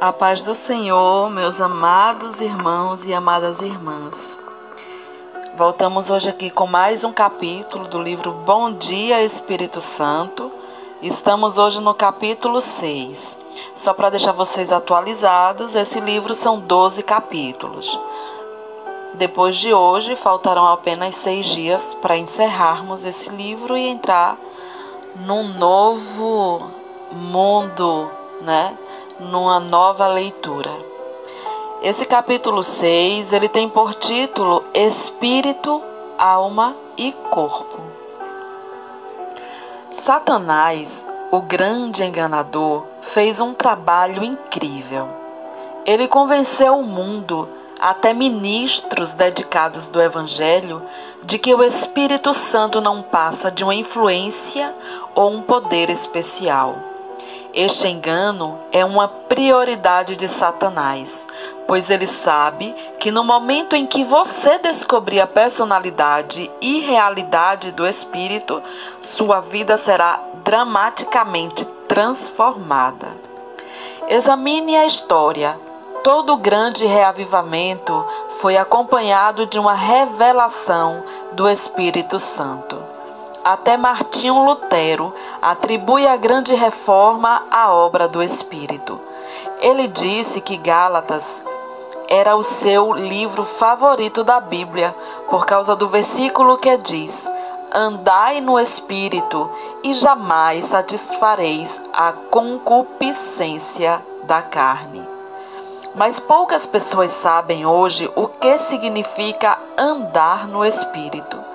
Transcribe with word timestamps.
A 0.00 0.14
paz 0.14 0.42
do 0.42 0.54
Senhor, 0.54 1.28
meus 1.28 1.60
amados 1.60 2.40
irmãos 2.40 3.04
e 3.04 3.12
amadas 3.12 3.60
irmãs. 3.60 4.34
Voltamos 5.58 6.08
hoje 6.08 6.26
aqui 6.26 6.48
com 6.48 6.66
mais 6.66 7.04
um 7.04 7.12
capítulo 7.12 7.86
do 7.86 8.00
livro 8.00 8.32
Bom 8.32 8.72
Dia 8.72 9.22
Espírito 9.22 9.78
Santo. 9.82 10.50
Estamos 11.02 11.58
hoje 11.58 11.82
no 11.82 11.92
capítulo 11.92 12.62
6. 12.62 13.38
Só 13.74 13.92
para 13.92 14.08
deixar 14.08 14.32
vocês 14.32 14.72
atualizados, 14.72 15.74
esse 15.74 16.00
livro 16.00 16.34
são 16.34 16.58
12 16.58 17.02
capítulos. 17.02 18.00
Depois 19.16 19.54
de 19.56 19.74
hoje, 19.74 20.16
faltarão 20.16 20.66
apenas 20.66 21.14
seis 21.16 21.44
dias 21.44 21.92
para 21.92 22.16
encerrarmos 22.16 23.04
esse 23.04 23.28
livro 23.28 23.76
e 23.76 23.86
entrar 23.86 24.38
num 25.14 25.46
novo 25.58 26.70
mundo, 27.12 28.10
né? 28.40 28.78
Numa 29.20 29.60
nova 29.60 30.08
leitura. 30.08 30.70
Esse 31.82 32.06
capítulo 32.06 32.64
6, 32.64 33.32
ele 33.32 33.48
tem 33.48 33.68
por 33.68 33.94
título 33.94 34.64
Espírito, 34.72 35.82
Alma 36.18 36.74
e 36.96 37.12
Corpo. 37.30 37.80
Satanás, 40.02 41.06
o 41.30 41.42
grande 41.42 42.02
enganador, 42.02 42.84
fez 43.02 43.40
um 43.40 43.52
trabalho 43.52 44.24
incrível. 44.24 45.08
Ele 45.84 46.08
convenceu 46.08 46.78
o 46.78 46.82
mundo, 46.82 47.48
até 47.78 48.12
ministros 48.14 49.12
dedicados 49.14 49.88
do 49.88 50.00
Evangelho, 50.00 50.82
de 51.22 51.38
que 51.38 51.54
o 51.54 51.62
Espírito 51.62 52.32
Santo 52.32 52.80
não 52.80 53.02
passa 53.02 53.50
de 53.50 53.64
uma 53.64 53.74
influência 53.74 54.74
ou 55.14 55.30
um 55.30 55.42
poder 55.42 55.90
especial 55.90 56.89
este 57.52 57.88
engano 57.88 58.58
é 58.70 58.84
uma 58.84 59.08
prioridade 59.08 60.14
de 60.14 60.28
Satanás, 60.28 61.26
pois 61.66 61.90
ele 61.90 62.06
sabe 62.06 62.74
que 62.98 63.10
no 63.10 63.24
momento 63.24 63.74
em 63.74 63.86
que 63.86 64.04
você 64.04 64.58
descobrir 64.58 65.20
a 65.20 65.26
personalidade 65.26 66.50
e 66.60 66.80
realidade 66.80 67.72
do 67.72 67.86
Espírito, 67.86 68.62
sua 69.02 69.40
vida 69.40 69.76
será 69.76 70.20
dramaticamente 70.44 71.64
transformada. 71.88 73.16
Examine 74.08 74.76
a 74.76 74.86
história. 74.86 75.58
Todo 76.02 76.36
grande 76.36 76.86
reavivamento 76.86 78.04
foi 78.40 78.56
acompanhado 78.56 79.44
de 79.46 79.58
uma 79.58 79.74
revelação 79.74 81.04
do 81.32 81.48
Espírito 81.48 82.18
Santo. 82.18 82.89
Até 83.44 83.76
Martinho 83.76 84.44
Lutero 84.44 85.14
atribui 85.40 86.06
a 86.06 86.16
grande 86.16 86.54
reforma 86.54 87.42
à 87.50 87.72
obra 87.72 88.06
do 88.06 88.22
Espírito. 88.22 89.00
Ele 89.60 89.88
disse 89.88 90.40
que 90.42 90.58
Gálatas 90.58 91.24
era 92.06 92.36
o 92.36 92.42
seu 92.42 92.92
livro 92.92 93.44
favorito 93.44 94.22
da 94.22 94.40
Bíblia, 94.40 94.94
por 95.30 95.46
causa 95.46 95.74
do 95.74 95.88
versículo 95.88 96.58
que 96.58 96.76
diz: 96.76 97.26
Andai 97.72 98.40
no 98.42 98.58
Espírito 98.58 99.48
e 99.82 99.94
jamais 99.94 100.66
satisfareis 100.66 101.80
a 101.94 102.12
concupiscência 102.12 104.04
da 104.24 104.42
carne. 104.42 105.02
Mas 105.94 106.20
poucas 106.20 106.66
pessoas 106.66 107.10
sabem 107.10 107.64
hoje 107.64 108.10
o 108.14 108.28
que 108.28 108.58
significa 108.58 109.58
andar 109.78 110.46
no 110.46 110.64
Espírito. 110.64 111.49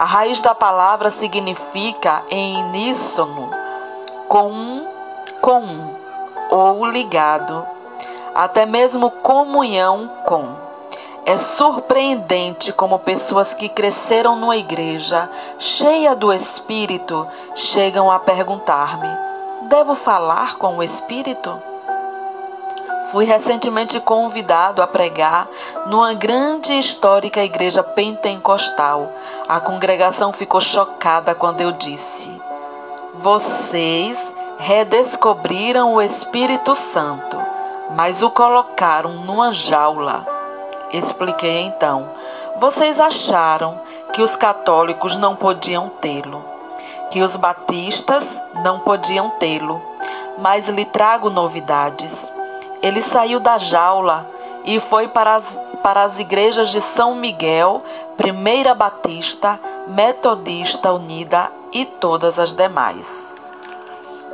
A 0.00 0.06
raiz 0.06 0.40
da 0.40 0.54
palavra 0.54 1.10
significa 1.10 2.24
em 2.30 2.56
uníssono, 2.64 3.50
com 4.26 4.88
com 5.42 5.94
ou 6.48 6.86
ligado, 6.86 7.66
até 8.34 8.64
mesmo 8.64 9.10
comunhão 9.10 10.10
com. 10.24 10.56
É 11.26 11.36
surpreendente 11.36 12.72
como 12.72 12.98
pessoas 13.00 13.52
que 13.52 13.68
cresceram 13.68 14.36
numa 14.36 14.56
igreja 14.56 15.28
cheia 15.58 16.16
do 16.16 16.32
Espírito 16.32 17.28
chegam 17.54 18.10
a 18.10 18.18
perguntar-me: 18.18 19.10
devo 19.68 19.94
falar 19.94 20.56
com 20.56 20.78
o 20.78 20.82
Espírito? 20.82 21.69
Fui 23.10 23.24
recentemente 23.24 23.98
convidado 23.98 24.80
a 24.80 24.86
pregar 24.86 25.48
numa 25.86 26.14
grande 26.14 26.72
e 26.72 26.78
histórica 26.78 27.42
igreja 27.42 27.82
pentecostal. 27.82 29.12
A 29.48 29.58
congregação 29.58 30.32
ficou 30.32 30.60
chocada 30.60 31.34
quando 31.34 31.60
eu 31.60 31.72
disse: 31.72 32.30
Vocês 33.14 34.16
redescobriram 34.58 35.94
o 35.94 36.02
Espírito 36.02 36.76
Santo, 36.76 37.36
mas 37.96 38.22
o 38.22 38.30
colocaram 38.30 39.12
numa 39.24 39.50
jaula. 39.50 40.24
Expliquei 40.92 41.62
então: 41.62 42.08
Vocês 42.60 43.00
acharam 43.00 43.80
que 44.12 44.22
os 44.22 44.36
católicos 44.36 45.18
não 45.18 45.34
podiam 45.34 45.88
tê-lo, 45.88 46.44
que 47.10 47.22
os 47.22 47.34
batistas 47.34 48.40
não 48.62 48.78
podiam 48.78 49.30
tê-lo, 49.30 49.82
mas 50.38 50.68
lhe 50.68 50.84
trago 50.84 51.28
novidades. 51.28 52.30
Ele 52.82 53.02
saiu 53.02 53.40
da 53.40 53.58
jaula 53.58 54.26
e 54.64 54.80
foi 54.80 55.08
para 55.08 55.36
as, 55.36 55.58
para 55.82 56.02
as 56.04 56.18
igrejas 56.18 56.70
de 56.70 56.80
São 56.80 57.14
Miguel, 57.14 57.82
Primeira 58.16 58.74
Batista, 58.74 59.60
Metodista 59.86 60.92
Unida 60.92 61.50
e 61.72 61.84
todas 61.84 62.38
as 62.38 62.54
demais. 62.54 63.30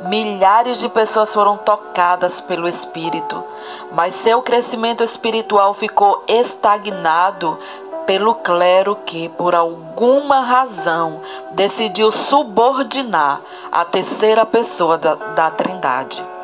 Milhares 0.03 0.79
de 0.79 0.87
pessoas 0.89 1.33
foram 1.33 1.57
tocadas 1.57 2.39
pelo 2.39 2.67
Espírito, 2.67 3.43
mas 3.91 4.13
seu 4.15 4.41
crescimento 4.43 5.03
espiritual 5.03 5.73
ficou 5.73 6.23
estagnado 6.27 7.57
pelo 8.05 8.35
clero 8.35 8.95
que, 8.95 9.27
por 9.29 9.55
alguma 9.55 10.39
razão, 10.41 11.21
decidiu 11.51 12.11
subordinar 12.11 13.41
a 13.71 13.83
terceira 13.83 14.45
pessoa 14.45 14.97
da, 14.97 15.15
da 15.15 15.51
Trindade. 15.51 16.36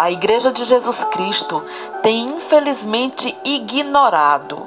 A 0.00 0.10
Igreja 0.10 0.50
de 0.50 0.64
Jesus 0.64 1.04
Cristo 1.04 1.62
tem 2.02 2.24
infelizmente 2.26 3.36
ignorado 3.44 4.66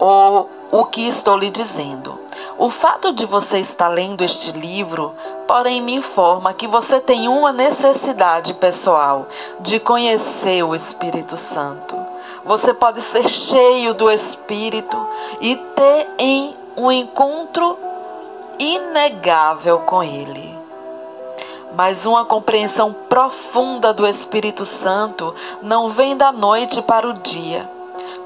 o, 0.00 0.46
o 0.72 0.84
que 0.86 1.06
estou 1.06 1.38
lhe 1.38 1.48
dizendo. 1.48 2.18
O 2.58 2.68
fato 2.68 3.12
de 3.12 3.24
você 3.24 3.60
estar 3.60 3.86
lendo 3.86 4.24
este 4.24 4.50
livro, 4.50 5.14
porém, 5.46 5.80
me 5.80 5.94
informa 5.94 6.52
que 6.52 6.66
você 6.66 6.98
tem 6.98 7.28
uma 7.28 7.52
necessidade 7.52 8.52
pessoal 8.54 9.28
de 9.60 9.78
conhecer 9.78 10.64
o 10.64 10.74
Espírito 10.74 11.36
Santo. 11.36 11.96
Você 12.44 12.74
pode 12.74 13.00
ser 13.00 13.28
cheio 13.28 13.94
do 13.94 14.10
Espírito 14.10 14.96
e 15.40 15.54
ter 15.54 16.08
em 16.18 16.56
um 16.76 16.90
encontro 16.90 17.78
inegável 18.58 19.78
com 19.82 20.02
Ele 20.02 20.57
mas 21.74 22.06
uma 22.06 22.24
compreensão 22.24 22.92
profunda 22.92 23.92
do 23.92 24.06
Espírito 24.06 24.64
Santo 24.64 25.34
não 25.62 25.88
vem 25.88 26.16
da 26.16 26.32
noite 26.32 26.80
para 26.82 27.08
o 27.08 27.14
dia. 27.14 27.68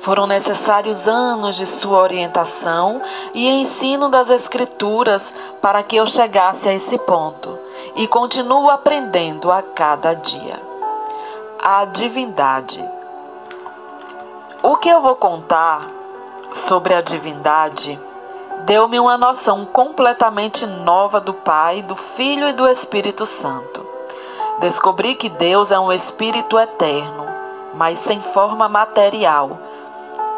Foram 0.00 0.26
necessários 0.26 1.06
anos 1.06 1.54
de 1.54 1.66
sua 1.66 2.00
orientação 2.00 3.00
e 3.32 3.48
ensino 3.48 4.08
das 4.08 4.30
Escrituras 4.30 5.32
para 5.60 5.82
que 5.82 5.96
eu 5.96 6.06
chegasse 6.06 6.68
a 6.68 6.74
esse 6.74 6.98
ponto, 6.98 7.56
e 7.94 8.08
continuo 8.08 8.68
aprendendo 8.68 9.50
a 9.50 9.62
cada 9.62 10.14
dia. 10.14 10.60
A 11.62 11.84
divindade. 11.84 12.84
O 14.62 14.76
que 14.76 14.88
eu 14.88 15.00
vou 15.00 15.14
contar 15.14 15.86
sobre 16.52 16.94
a 16.94 17.00
divindade 17.00 17.98
deu-me 18.64 18.98
uma 19.00 19.18
noção 19.18 19.64
completamente 19.64 20.64
nova 20.66 21.20
do 21.20 21.34
Pai, 21.34 21.82
do 21.82 21.96
Filho 21.96 22.48
e 22.48 22.52
do 22.52 22.68
Espírito 22.68 23.26
Santo. 23.26 23.86
Descobri 24.60 25.14
que 25.14 25.28
Deus 25.28 25.72
é 25.72 25.78
um 25.78 25.92
espírito 25.92 26.58
eterno, 26.58 27.26
mas 27.74 27.98
sem 28.00 28.20
forma 28.20 28.68
material. 28.68 29.58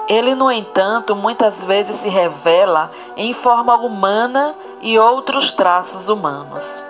Ele, 0.09 0.35
no 0.35 0.51
entanto, 0.51 1.15
muitas 1.15 1.63
vezes 1.65 1.97
se 1.97 2.09
revela 2.09 2.91
em 3.17 3.33
forma 3.33 3.75
humana 3.77 4.55
e 4.81 4.99
outros 4.99 5.53
traços 5.53 6.09
humanos. 6.09 6.83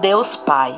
Deus 0.00 0.34
Pai. 0.36 0.74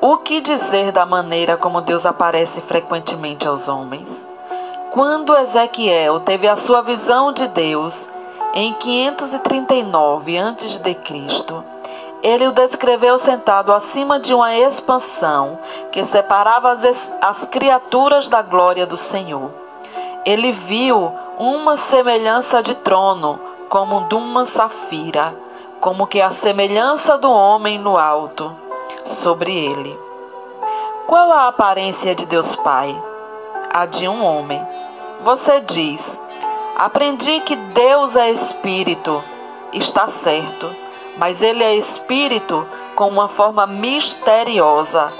O 0.00 0.18
que 0.18 0.40
dizer 0.40 0.92
da 0.92 1.06
maneira 1.06 1.56
como 1.56 1.80
Deus 1.80 2.04
aparece 2.04 2.60
frequentemente 2.60 3.48
aos 3.48 3.68
homens? 3.68 4.26
Quando 4.90 5.36
Ezequiel 5.36 6.20
teve 6.20 6.46
a 6.46 6.56
sua 6.56 6.82
visão 6.82 7.32
de 7.32 7.48
Deus, 7.48 8.08
em 8.56 8.72
539 8.74 10.38
a.C., 10.38 10.96
ele 12.22 12.46
o 12.46 12.52
descreveu 12.52 13.18
sentado 13.18 13.72
acima 13.72 14.20
de 14.20 14.32
uma 14.32 14.56
expansão 14.56 15.58
que 15.90 16.04
separava 16.04 16.70
as, 16.70 17.12
as 17.20 17.46
criaturas 17.46 18.28
da 18.28 18.40
glória 18.40 18.86
do 18.86 18.96
Senhor. 18.96 19.50
Ele 20.24 20.52
viu 20.52 21.12
uma 21.36 21.76
semelhança 21.76 22.62
de 22.62 22.76
trono, 22.76 23.38
como 23.68 24.08
de 24.08 24.14
uma 24.14 24.46
safira, 24.46 25.34
como 25.80 26.06
que 26.06 26.22
a 26.22 26.30
semelhança 26.30 27.18
do 27.18 27.30
homem 27.30 27.76
no 27.76 27.98
alto, 27.98 28.54
sobre 29.04 29.52
ele. 29.52 29.98
Qual 31.08 31.30
a 31.32 31.48
aparência 31.48 32.14
de 32.14 32.24
Deus 32.24 32.54
Pai? 32.56 32.96
A 33.70 33.84
de 33.84 34.08
um 34.08 34.24
homem. 34.24 34.64
Você 35.22 35.60
diz: 35.60 36.20
Aprendi 36.76 37.40
que 37.40 37.54
Deus 37.54 38.16
é 38.16 38.32
espírito. 38.32 39.22
Está 39.72 40.08
certo, 40.08 40.74
mas 41.16 41.40
ele 41.40 41.62
é 41.62 41.76
espírito 41.76 42.66
com 42.96 43.08
uma 43.08 43.28
forma 43.28 43.64
misteriosa 43.64 45.12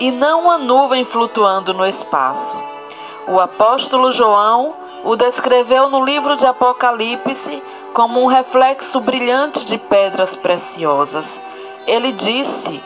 e 0.00 0.10
não 0.10 0.42
uma 0.42 0.58
nuvem 0.58 1.04
flutuando 1.04 1.72
no 1.72 1.86
espaço. 1.86 2.58
O 3.28 3.38
apóstolo 3.38 4.10
João 4.10 4.74
o 5.04 5.14
descreveu 5.14 5.88
no 5.88 6.04
livro 6.04 6.36
de 6.36 6.46
Apocalipse 6.46 7.62
como 7.94 8.20
um 8.20 8.26
reflexo 8.26 9.00
brilhante 9.00 9.64
de 9.64 9.78
pedras 9.78 10.34
preciosas. 10.34 11.40
Ele 11.86 12.10
disse: 12.10 12.82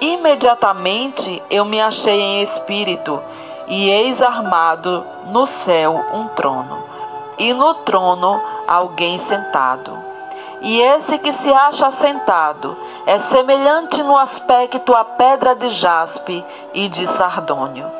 Imediatamente 0.00 1.42
eu 1.50 1.64
me 1.64 1.80
achei 1.80 2.20
em 2.20 2.42
espírito, 2.42 3.20
e 3.66 3.90
eis 3.90 4.22
armado 4.22 5.04
no 5.26 5.46
céu 5.46 6.04
um 6.12 6.28
trono, 6.28 6.84
e 7.38 7.52
no 7.52 7.74
trono 7.74 8.42
alguém 8.66 9.18
sentado. 9.18 9.96
E 10.60 10.80
esse 10.80 11.18
que 11.18 11.32
se 11.32 11.52
acha 11.52 11.90
sentado 11.90 12.76
é 13.04 13.18
semelhante 13.18 14.02
no 14.02 14.16
aspecto 14.16 14.94
à 14.94 15.04
pedra 15.04 15.54
de 15.54 15.70
jaspe 15.70 16.44
e 16.72 16.88
de 16.88 17.06
sardônio. 17.06 17.90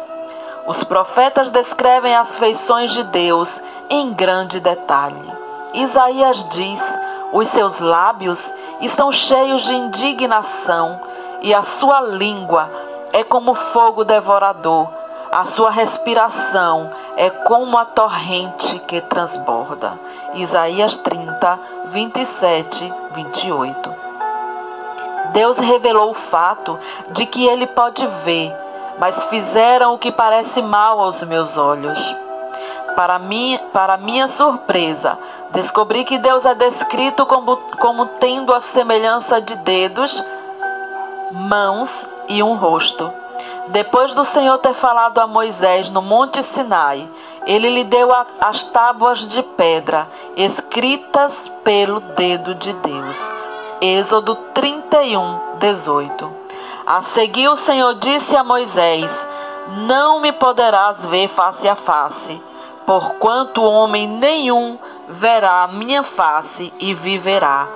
Os 0.66 0.82
profetas 0.82 1.50
descrevem 1.50 2.16
as 2.16 2.34
feições 2.36 2.92
de 2.92 3.04
Deus 3.04 3.60
em 3.88 4.12
grande 4.12 4.58
detalhe. 4.58 5.32
Isaías 5.74 6.42
diz: 6.48 6.80
os 7.32 7.46
seus 7.48 7.80
lábios 7.80 8.52
estão 8.80 9.12
cheios 9.12 9.62
de 9.62 9.74
indignação 9.74 11.00
e 11.42 11.54
a 11.54 11.62
sua 11.62 12.00
língua 12.00 12.70
é 13.12 13.22
como 13.22 13.54
fogo 13.54 14.04
devorador. 14.04 14.88
A 15.30 15.44
sua 15.44 15.70
respiração 15.70 16.90
é 17.16 17.28
como 17.30 17.76
a 17.76 17.84
torrente 17.84 18.78
que 18.80 19.00
transborda. 19.00 19.98
Isaías 20.34 20.96
30, 20.98 21.58
27, 21.86 22.92
28. 23.12 23.94
Deus 25.32 25.58
revelou 25.58 26.10
o 26.10 26.14
fato 26.14 26.78
de 27.10 27.26
que 27.26 27.44
ele 27.46 27.66
pode 27.66 28.06
ver, 28.24 28.54
mas 28.98 29.24
fizeram 29.24 29.94
o 29.94 29.98
que 29.98 30.12
parece 30.12 30.62
mal 30.62 31.00
aos 31.00 31.22
meus 31.24 31.56
olhos. 31.58 31.98
Para, 32.94 33.18
mim, 33.18 33.58
para 33.72 33.96
minha 33.96 34.28
surpresa, 34.28 35.18
descobri 35.50 36.04
que 36.04 36.18
Deus 36.18 36.46
é 36.46 36.54
descrito 36.54 37.26
como, 37.26 37.56
como 37.78 38.06
tendo 38.06 38.54
a 38.54 38.60
semelhança 38.60 39.40
de 39.40 39.56
dedos 39.56 40.24
mãos 41.32 42.08
e 42.28 42.42
um 42.42 42.54
rosto. 42.54 43.12
Depois 43.68 44.14
do 44.14 44.24
Senhor 44.24 44.58
ter 44.58 44.74
falado 44.74 45.18
a 45.18 45.26
Moisés 45.26 45.90
no 45.90 46.00
Monte 46.00 46.42
Sinai, 46.42 47.08
ele 47.46 47.68
lhe 47.68 47.84
deu 47.84 48.10
as 48.40 48.62
tábuas 48.62 49.26
de 49.26 49.42
pedra, 49.42 50.08
escritas 50.36 51.48
pelo 51.64 51.98
dedo 52.00 52.54
de 52.54 52.72
Deus. 52.72 53.32
Êxodo 53.80 54.36
31, 54.54 55.58
18. 55.58 56.30
A 56.86 57.02
seguir, 57.02 57.48
o 57.48 57.56
Senhor 57.56 57.94
disse 57.94 58.36
a 58.36 58.44
Moisés: 58.44 59.10
Não 59.86 60.20
me 60.20 60.32
poderás 60.32 61.04
ver 61.04 61.28
face 61.30 61.68
a 61.68 61.74
face, 61.74 62.40
porquanto 62.86 63.64
homem 63.64 64.06
nenhum 64.06 64.78
verá 65.08 65.64
a 65.64 65.68
minha 65.68 66.04
face 66.04 66.72
e 66.78 66.94
viverá. 66.94 67.66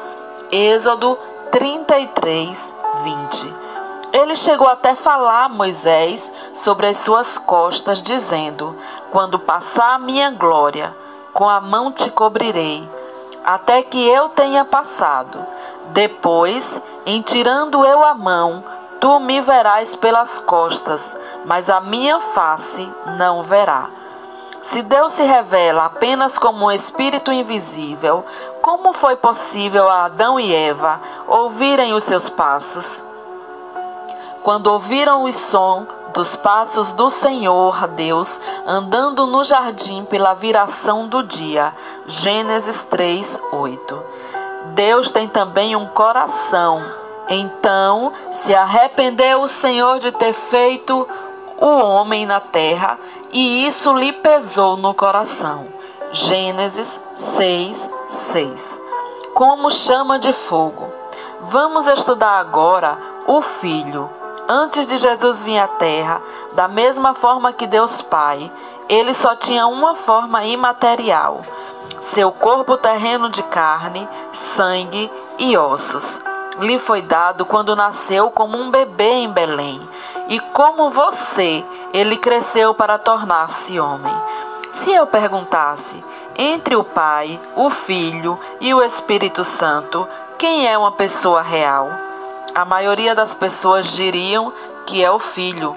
Êxodo 0.52 1.18
33, 1.50 2.74
20. 3.02 3.69
Ele 4.12 4.34
chegou 4.34 4.66
até 4.66 4.96
falar 4.96 5.44
a 5.44 5.48
Moisés 5.48 6.30
sobre 6.54 6.88
as 6.88 6.96
suas 6.96 7.38
costas, 7.38 8.02
dizendo: 8.02 8.76
Quando 9.12 9.38
passar 9.38 9.94
a 9.94 9.98
minha 9.98 10.30
glória, 10.30 10.96
com 11.32 11.48
a 11.48 11.60
mão 11.60 11.92
te 11.92 12.10
cobrirei, 12.10 12.88
até 13.44 13.82
que 13.82 14.04
eu 14.04 14.28
tenha 14.30 14.64
passado. 14.64 15.46
Depois, 15.92 16.82
em 17.06 17.22
tirando 17.22 17.84
eu 17.84 18.04
a 18.04 18.12
mão, 18.14 18.64
tu 19.00 19.20
me 19.20 19.40
verás 19.40 19.94
pelas 19.94 20.40
costas, 20.40 21.18
mas 21.44 21.70
a 21.70 21.80
minha 21.80 22.18
face 22.20 22.92
não 23.16 23.44
verá. 23.44 23.90
Se 24.62 24.82
Deus 24.82 25.12
se 25.12 25.22
revela 25.22 25.86
apenas 25.86 26.36
como 26.38 26.66
um 26.66 26.72
espírito 26.72 27.32
invisível, 27.32 28.24
como 28.60 28.92
foi 28.92 29.16
possível 29.16 29.88
a 29.88 30.04
Adão 30.04 30.38
e 30.38 30.54
Eva 30.54 31.00
ouvirem 31.26 31.94
os 31.94 32.04
seus 32.04 32.28
passos? 32.28 33.08
Quando 34.42 34.68
ouviram 34.68 35.24
o 35.24 35.32
som 35.32 35.86
dos 36.12 36.34
passos 36.36 36.92
do 36.92 37.08
Senhor 37.10 37.86
Deus 37.88 38.40
andando 38.66 39.26
no 39.26 39.44
jardim 39.44 40.04
pela 40.04 40.34
viração 40.34 41.06
do 41.06 41.22
dia. 41.22 41.74
Gênesis 42.06 42.84
3, 42.86 43.40
8. 43.52 44.02
Deus 44.74 45.10
tem 45.10 45.28
também 45.28 45.76
um 45.76 45.86
coração. 45.86 46.82
Então 47.28 48.12
se 48.32 48.54
arrependeu 48.54 49.42
o 49.42 49.48
Senhor 49.48 50.00
de 50.00 50.10
ter 50.12 50.32
feito 50.32 51.06
o 51.58 51.66
homem 51.66 52.24
na 52.24 52.40
terra, 52.40 52.98
e 53.30 53.66
isso 53.66 53.92
lhe 53.94 54.12
pesou 54.14 54.78
no 54.78 54.94
coração. 54.94 55.66
Gênesis 56.10 57.00
6, 57.36 57.90
6. 58.08 58.80
Como 59.34 59.70
chama 59.70 60.18
de 60.18 60.32
fogo. 60.32 60.90
Vamos 61.42 61.86
estudar 61.86 62.38
agora 62.38 62.98
o 63.26 63.42
Filho. 63.42 64.19
Antes 64.52 64.84
de 64.84 64.98
Jesus 64.98 65.44
vir 65.44 65.60
à 65.60 65.68
terra, 65.68 66.20
da 66.54 66.66
mesma 66.66 67.14
forma 67.14 67.52
que 67.52 67.68
Deus 67.68 68.02
Pai, 68.02 68.50
ele 68.88 69.14
só 69.14 69.36
tinha 69.36 69.68
uma 69.68 69.94
forma 69.94 70.42
imaterial: 70.44 71.40
seu 72.00 72.32
corpo 72.32 72.76
terreno 72.76 73.30
de 73.30 73.44
carne, 73.44 74.08
sangue 74.32 75.08
e 75.38 75.56
ossos 75.56 76.20
lhe 76.58 76.80
foi 76.80 77.00
dado 77.00 77.46
quando 77.46 77.76
nasceu 77.76 78.28
como 78.32 78.58
um 78.58 78.72
bebê 78.72 79.12
em 79.12 79.30
Belém, 79.30 79.88
e 80.26 80.40
como 80.40 80.90
você, 80.90 81.64
ele 81.94 82.16
cresceu 82.16 82.74
para 82.74 82.98
tornar-se 82.98 83.78
homem. 83.78 84.12
Se 84.72 84.90
eu 84.90 85.06
perguntasse, 85.06 86.04
entre 86.34 86.74
o 86.74 86.82
Pai, 86.82 87.40
o 87.54 87.70
Filho 87.70 88.36
e 88.60 88.74
o 88.74 88.82
Espírito 88.82 89.44
Santo, 89.44 90.08
quem 90.36 90.66
é 90.66 90.76
uma 90.76 90.90
pessoa 90.90 91.40
real? 91.40 92.09
A 92.54 92.64
maioria 92.64 93.14
das 93.14 93.34
pessoas 93.34 93.92
diriam 93.92 94.52
que 94.84 95.04
é 95.04 95.10
o 95.10 95.20
Filho. 95.20 95.74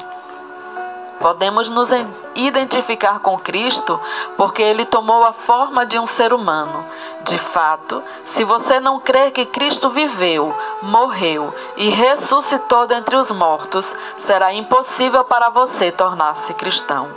Podemos 1.19 1.69
nos 1.69 1.89
identificar 2.35 3.19
com 3.19 3.37
Cristo 3.37 3.99
porque 4.35 4.61
ele 4.61 4.83
tomou 4.83 5.23
a 5.23 5.33
forma 5.33 5.85
de 5.85 5.99
um 5.99 6.05
ser 6.05 6.33
humano. 6.33 6.85
De 7.23 7.37
fato, 7.37 8.03
se 8.33 8.43
você 8.43 8.79
não 8.79 8.99
crer 8.99 9.31
que 9.31 9.45
Cristo 9.45 9.89
viveu, 9.89 10.53
morreu 10.81 11.53
e 11.77 11.89
ressuscitou 11.89 12.87
dentre 12.87 13.15
os 13.15 13.31
mortos, 13.31 13.95
será 14.17 14.51
impossível 14.51 15.23
para 15.23 15.49
você 15.49 15.91
tornar-se 15.91 16.53
cristão. 16.55 17.07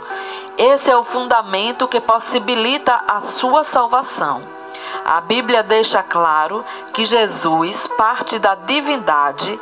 Esse 0.57 0.91
é 0.91 0.95
o 0.95 1.03
fundamento 1.03 1.87
que 1.87 1.99
possibilita 1.99 3.01
a 3.07 3.19
sua 3.21 3.63
salvação. 3.63 4.56
A 5.05 5.21
Bíblia 5.21 5.63
deixa 5.63 6.03
claro 6.03 6.63
que 6.93 7.05
Jesus, 7.05 7.87
parte 7.87 8.39
da 8.39 8.55
divindade, 8.55 9.59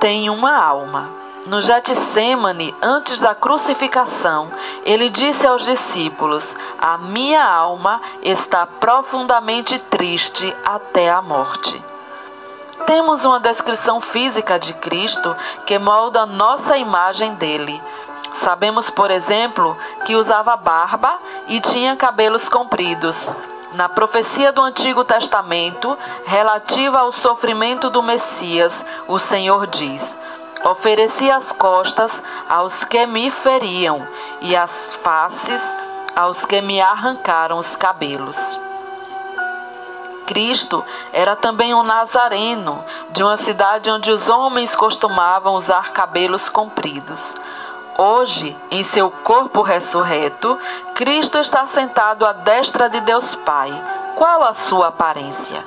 tem 0.00 0.30
uma 0.30 0.56
alma. 0.56 1.18
No 1.46 1.60
Getsemane, 1.60 2.74
antes 2.82 3.20
da 3.20 3.34
crucificação, 3.34 4.50
ele 4.84 5.08
disse 5.08 5.46
aos 5.46 5.64
discípulos: 5.64 6.56
A 6.78 6.98
minha 6.98 7.42
alma 7.42 8.00
está 8.22 8.66
profundamente 8.66 9.78
triste 9.78 10.54
até 10.64 11.10
a 11.10 11.22
morte. 11.22 11.82
Temos 12.86 13.24
uma 13.24 13.40
descrição 13.40 14.00
física 14.00 14.58
de 14.58 14.72
Cristo 14.74 15.34
que 15.66 15.78
molda 15.78 16.26
nossa 16.26 16.76
imagem 16.76 17.34
dele. 17.34 17.82
Sabemos, 18.34 18.90
por 18.90 19.10
exemplo, 19.10 19.76
que 20.04 20.16
usava 20.16 20.56
barba 20.56 21.18
e 21.48 21.60
tinha 21.60 21.96
cabelos 21.96 22.48
compridos. 22.48 23.16
Na 23.72 23.86
profecia 23.88 24.50
do 24.50 24.62
Antigo 24.62 25.04
Testamento, 25.04 25.96
relativa 26.24 27.00
ao 27.00 27.12
sofrimento 27.12 27.90
do 27.90 28.02
Messias, 28.02 28.84
o 29.06 29.18
Senhor 29.18 29.66
diz: 29.66 30.18
Ofereci 30.64 31.30
as 31.30 31.52
costas 31.52 32.22
aos 32.48 32.82
que 32.84 33.04
me 33.04 33.30
feriam 33.30 34.08
e 34.40 34.56
as 34.56 34.94
faces 35.02 35.62
aos 36.16 36.44
que 36.46 36.62
me 36.62 36.80
arrancaram 36.80 37.58
os 37.58 37.76
cabelos. 37.76 38.36
Cristo 40.26 40.84
era 41.12 41.36
também 41.36 41.74
um 41.74 41.82
nazareno 41.82 42.84
de 43.10 43.22
uma 43.22 43.36
cidade 43.36 43.90
onde 43.90 44.10
os 44.10 44.28
homens 44.28 44.74
costumavam 44.74 45.54
usar 45.54 45.92
cabelos 45.92 46.48
compridos. 46.48 47.34
Hoje, 48.00 48.56
em 48.70 48.84
seu 48.84 49.10
corpo 49.10 49.60
ressurreto, 49.60 50.56
Cristo 50.94 51.36
está 51.38 51.66
sentado 51.66 52.24
à 52.24 52.32
destra 52.32 52.88
de 52.88 53.00
Deus 53.00 53.34
Pai. 53.34 53.72
Qual 54.14 54.44
a 54.44 54.54
sua 54.54 54.86
aparência? 54.86 55.64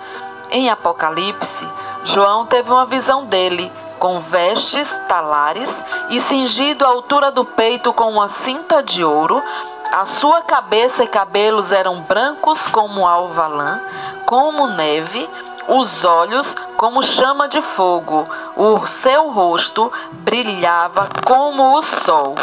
Em 0.50 0.70
Apocalipse, 0.70 1.68
João 2.06 2.46
teve 2.46 2.72
uma 2.72 2.86
visão 2.86 3.26
dele 3.26 3.70
com 4.00 4.22
vestes 4.22 4.88
talares 5.10 5.84
e 6.10 6.22
cingido 6.22 6.86
à 6.86 6.88
altura 6.88 7.34
do 7.34 7.44
peito 7.44 7.92
com 7.92 8.10
uma 8.10 8.30
cinta 8.30 8.82
de 8.82 9.04
ouro. 9.04 9.44
A 9.92 10.06
sua 10.06 10.42
cabeça 10.42 11.04
e 11.04 11.08
cabelos 11.08 11.70
eram 11.74 12.00
brancos 12.00 12.66
como 12.70 13.06
alvalã, 13.06 13.82
como 14.26 14.68
neve, 14.68 15.30
os 15.68 16.06
olhos 16.06 16.56
como 16.78 17.04
chama 17.04 17.48
de 17.48 17.62
fogo, 17.62 18.26
o 18.56 18.86
seu 18.88 19.30
rosto 19.32 19.92
brilhava 20.12 21.10
como 21.26 21.78
o 21.78 21.82
sol 21.82 22.36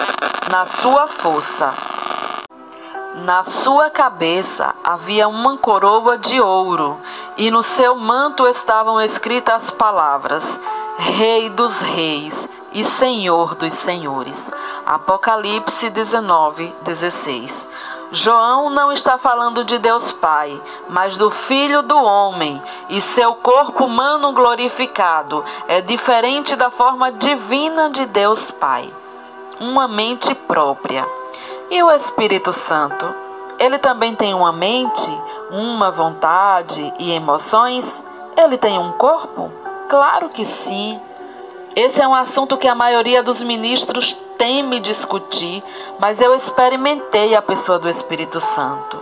na 0.51 0.65
sua 0.67 1.07
força. 1.09 1.73
Na 3.25 3.43
sua 3.43 3.91
cabeça 3.91 4.75
havia 4.83 5.29
uma 5.29 5.59
coroa 5.59 6.17
de 6.17 6.41
ouro, 6.41 6.97
e 7.37 7.51
no 7.51 7.63
seu 7.63 7.97
manto 7.97 8.47
estavam 8.47 9.01
escritas 9.01 9.65
as 9.65 9.71
palavras: 9.71 10.61
Rei 10.99 11.51
dos 11.51 11.81
Reis 11.81 12.49
e 12.73 12.85
Senhor 12.85 13.55
dos 13.57 13.73
Senhores. 13.73 14.51
Apocalipse 14.87 15.91
19, 15.91 16.75
16. 16.83 17.69
João 18.11 18.71
não 18.71 18.91
está 18.91 19.19
falando 19.19 19.65
de 19.65 19.79
Deus 19.79 20.11
Pai, 20.13 20.59
mas 20.89 21.17
do 21.19 21.31
Filho 21.31 21.83
do 21.83 21.97
Homem, 21.97 22.63
e 22.89 23.03
seu 23.03 23.35
corpo 23.35 23.85
humano 23.85 24.33
glorificado 24.33 25.45
é 25.67 25.83
diferente 25.83 26.57
da 26.57 26.71
forma 26.71 27.13
divina 27.13 27.91
de 27.91 28.07
Deus 28.07 28.51
Pai. 28.51 28.91
Uma 29.61 29.87
mente 29.87 30.35
própria. 30.35 31.07
E 31.71 31.83
o 31.83 31.91
Espírito 31.91 32.51
Santo? 32.51 33.15
Ele 33.59 33.77
também 33.77 34.15
tem 34.15 34.33
uma 34.33 34.53
mente, 34.53 35.11
uma 35.51 35.91
vontade 35.91 36.95
e 36.99 37.13
emoções? 37.13 38.03
Ele 38.35 38.57
tem 38.57 38.79
um 38.79 38.93
corpo? 38.93 39.53
Claro 39.89 40.31
que 40.31 40.47
sim. 40.47 40.99
Esse 41.79 42.03
é 42.03 42.09
um 42.09 42.15
assunto 42.15 42.57
que 42.57 42.67
a 42.67 42.75
maioria 42.75 43.23
dos 43.23 43.41
ministros 43.41 44.13
teme 44.37 44.81
discutir, 44.81 45.63
mas 46.01 46.21
eu 46.21 46.35
experimentei 46.35 47.37
a 47.37 47.41
pessoa 47.41 47.79
do 47.79 47.89
Espírito 47.89 48.41
Santo. 48.41 48.99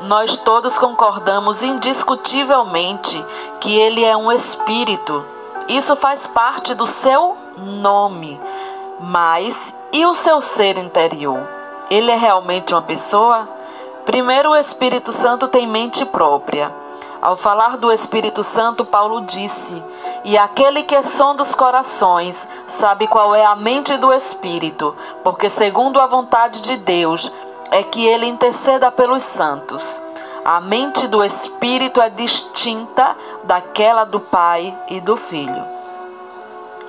Nós 0.00 0.34
todos 0.36 0.78
concordamos 0.78 1.62
indiscutivelmente 1.62 3.22
que 3.60 3.78
ele 3.78 4.02
é 4.02 4.16
um 4.16 4.32
espírito. 4.32 5.22
Isso 5.68 5.94
faz 5.94 6.26
parte 6.26 6.74
do 6.74 6.86
seu 6.86 7.36
nome. 7.58 8.40
Mas 8.98 9.74
e 9.92 10.06
o 10.06 10.14
seu 10.14 10.40
ser 10.40 10.78
interior? 10.78 11.46
Ele 11.90 12.10
é 12.10 12.16
realmente 12.16 12.72
uma 12.72 12.80
pessoa? 12.80 13.46
Primeiro, 14.06 14.52
o 14.52 14.56
Espírito 14.56 15.12
Santo 15.12 15.48
tem 15.48 15.66
mente 15.66 16.02
própria. 16.06 16.72
Ao 17.20 17.36
falar 17.36 17.76
do 17.76 17.92
Espírito 17.92 18.42
Santo, 18.42 18.84
Paulo 18.84 19.22
disse: 19.22 19.82
E 20.26 20.36
aquele 20.36 20.82
que 20.82 21.00
sonda 21.02 21.42
os 21.42 21.54
corações 21.54 22.46
sabe 22.66 23.06
qual 23.06 23.34
é 23.34 23.46
a 23.46 23.56
mente 23.56 23.96
do 23.96 24.12
Espírito, 24.12 24.94
porque, 25.24 25.48
segundo 25.48 25.98
a 25.98 26.06
vontade 26.06 26.60
de 26.60 26.76
Deus, 26.76 27.32
é 27.70 27.82
que 27.82 28.04
ele 28.04 28.26
interceda 28.26 28.90
pelos 28.90 29.22
santos. 29.22 30.00
A 30.44 30.60
mente 30.60 31.06
do 31.06 31.24
Espírito 31.24 32.00
é 32.00 32.10
distinta 32.10 33.16
daquela 33.44 34.04
do 34.04 34.20
Pai 34.20 34.76
e 34.88 35.00
do 35.00 35.16
Filho. 35.16 35.64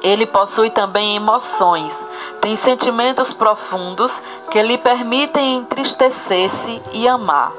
Ele 0.02 0.26
possui 0.26 0.70
também 0.70 1.16
emoções 1.16 1.96
tem 2.42 2.56
sentimentos 2.56 3.34
profundos 3.34 4.22
que 4.50 4.62
lhe 4.62 4.78
permitem 4.78 5.56
entristecer-se 5.56 6.82
e 6.94 7.08
amar. 7.08 7.52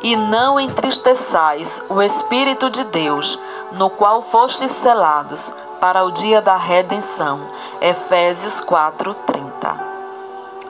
E 0.00 0.14
não 0.14 0.60
entristeçais 0.60 1.82
o 1.88 2.00
Espírito 2.00 2.70
de 2.70 2.84
Deus, 2.84 3.38
no 3.72 3.90
qual 3.90 4.22
fostes 4.22 4.70
selados 4.70 5.52
para 5.80 6.04
o 6.04 6.12
dia 6.12 6.40
da 6.40 6.56
redenção. 6.56 7.40
Efésios 7.80 8.60
4:30. 8.60 9.76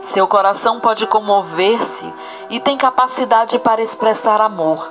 Seu 0.04 0.26
coração 0.26 0.80
pode 0.80 1.06
comover-se 1.06 2.12
e 2.49 2.58
tem 2.58 2.78
capacidade 2.78 3.58
para 3.58 3.82
expressar 3.82 4.40
amor. 4.40 4.90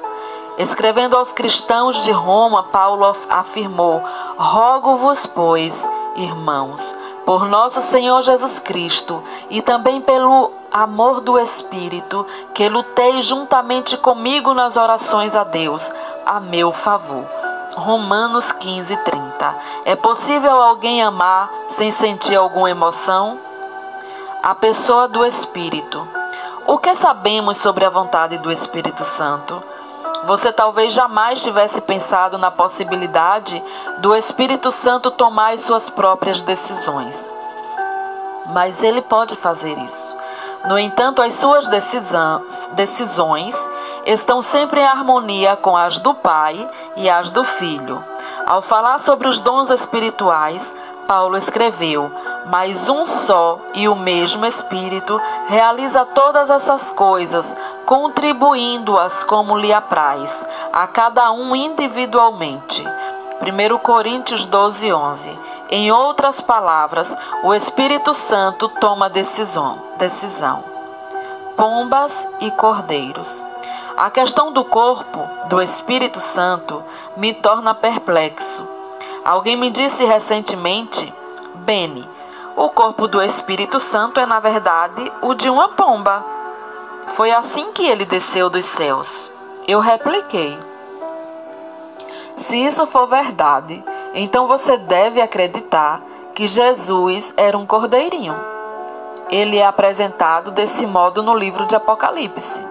Escrevendo 0.58 1.17
aos 1.17 1.34
cristãos 1.34 2.03
de 2.03 2.12
Roma, 2.12 2.63
Paulo 2.63 3.15
afirmou: 3.29 4.01
Rogo-vos, 4.38 5.25
pois, 5.25 5.89
irmãos, 6.15 6.96
por 7.27 7.46
nosso 7.46 7.81
Senhor 7.81 8.22
Jesus 8.22 8.57
Cristo 8.57 9.22
e 9.50 9.62
também 9.62 10.00
pelo 10.00 10.50
amor 10.72 11.19
do 11.19 11.38
Espírito, 11.38 12.25
que 12.53 12.69
lutei 12.69 13.22
juntamente 13.22 13.98
comigo 13.98 14.53
nas 14.53 14.77
orações 14.77 15.36
a 15.36 15.43
Deus 15.43 15.91
a 16.25 16.39
meu 16.39 16.72
favor. 16.72 17.25
Romanos 17.75 18.53
15, 18.53 18.96
30. 18.96 19.55
É 19.84 19.93
possível 19.93 20.62
alguém 20.62 21.03
amar 21.03 21.51
sem 21.72 21.91
sentir 21.91 22.38
alguma 22.38 22.72
emoção? 22.72 23.38
A 24.41 24.55
pessoa 24.55 25.10
do 25.10 25.25
Espírito. 25.25 26.07
O 26.65 26.77
que 26.77 26.96
sabemos 26.96 27.57
sobre 27.57 27.84
a 27.84 27.89
vontade 27.89 28.38
do 28.38 28.50
Espírito 28.50 29.03
Santo? 29.03 29.62
Você 30.27 30.51
talvez 30.51 30.91
jamais 30.91 31.41
tivesse 31.41 31.79
pensado 31.79 32.38
na 32.38 32.51
possibilidade 32.51 33.63
do 34.00 34.13
Espírito 34.13 34.72
Santo 34.72 35.10
tomar 35.10 35.53
as 35.53 35.62
suas 35.62 35.89
próprias 35.89 36.41
decisões. 36.41 37.31
Mas 38.48 38.84
ele 38.84 39.01
pode 39.01 39.38
fazer 39.38 39.77
isso. 39.77 40.17
No 40.65 40.77
entanto, 40.77 41.22
as 41.22 41.34
suas 41.36 41.65
decisões 42.75 43.55
estão 44.05 44.41
sempre 44.41 44.81
em 44.81 44.86
harmonia 44.86 45.55
com 45.55 45.77
as 45.77 45.98
do 46.00 46.13
Pai 46.13 46.69
e 46.98 47.10
as 47.10 47.29
do 47.29 47.46
Filho. 47.46 48.03
Ao 48.46 48.62
falar 48.62 49.00
sobre 49.00 49.29
os 49.29 49.39
dons 49.39 49.69
espirituais, 49.69 50.75
Paulo 51.07 51.38
escreveu: 51.38 52.12
Mas 52.48 52.89
um 52.89 53.05
só 53.05 53.60
e 53.74 53.88
o 53.88 53.96
mesmo 53.96 54.46
Espírito 54.46 55.19
realiza 55.48 56.03
todas 56.03 56.50
essas 56.50 56.91
coisas, 56.91 57.46
contribuindo-as 57.88 59.24
como 59.24 59.58
lhe 59.58 59.72
apraz, 59.72 60.46
a 60.74 60.86
cada 60.88 61.32
um 61.32 61.56
individualmente. 61.56 62.86
1 63.39 63.77
Coríntios 63.77 64.46
12, 64.46 64.91
11. 64.91 65.39
Em 65.70 65.89
outras 65.89 66.41
palavras, 66.41 67.08
o 67.44 67.53
Espírito 67.53 68.13
Santo 68.13 68.67
toma 68.67 69.10
decisão. 69.10 69.79
decisão. 69.98 70.65
Pombas 71.56 72.29
e 72.41 72.51
cordeiros. 72.51 73.41
A 73.96 74.10
questão 74.10 74.51
do 74.51 74.65
corpo 74.65 75.25
do 75.48 75.62
Espírito 75.62 76.20
Santo 76.20 76.84
me 77.15 77.34
torna 77.34 77.74
perplexo. 77.74 78.67
Alguém 79.24 79.56
me 79.56 79.70
disse 79.70 80.03
recentemente, 80.03 81.13
Beni, 81.56 82.08
o 82.58 82.67
corpo 82.70 83.08
do 83.08 83.22
Espírito 83.22 83.79
Santo 83.79 84.20
é 84.20 84.25
na 84.25 84.41
verdade 84.41 85.10
o 85.22 85.34
de 85.34 85.50
uma 85.50 85.70
pomba. 85.70 86.37
Foi 87.16 87.32
assim 87.32 87.72
que 87.72 87.86
ele 87.86 88.06
desceu 88.06 88.50
dos 88.50 88.66
céus. 88.66 89.32
Eu 89.68 89.80
repliquei: 89.80 90.58
Se 92.38 92.58
isso 92.58 92.86
for 92.88 93.08
verdade, 93.08 93.84
então 94.14 94.48
você 94.48 94.78
deve 94.78 95.22
acreditar 95.22 96.02
que 96.34 96.48
Jesus 96.48 97.34
era 97.36 97.58
um 97.58 97.66
cordeirinho. 97.66 98.36
Ele 99.30 99.58
é 99.58 99.66
apresentado 99.66 100.52
desse 100.52 100.86
modo 100.86 101.22
no 101.22 101.36
livro 101.36 101.66
de 101.66 101.76
Apocalipse. 101.76 102.66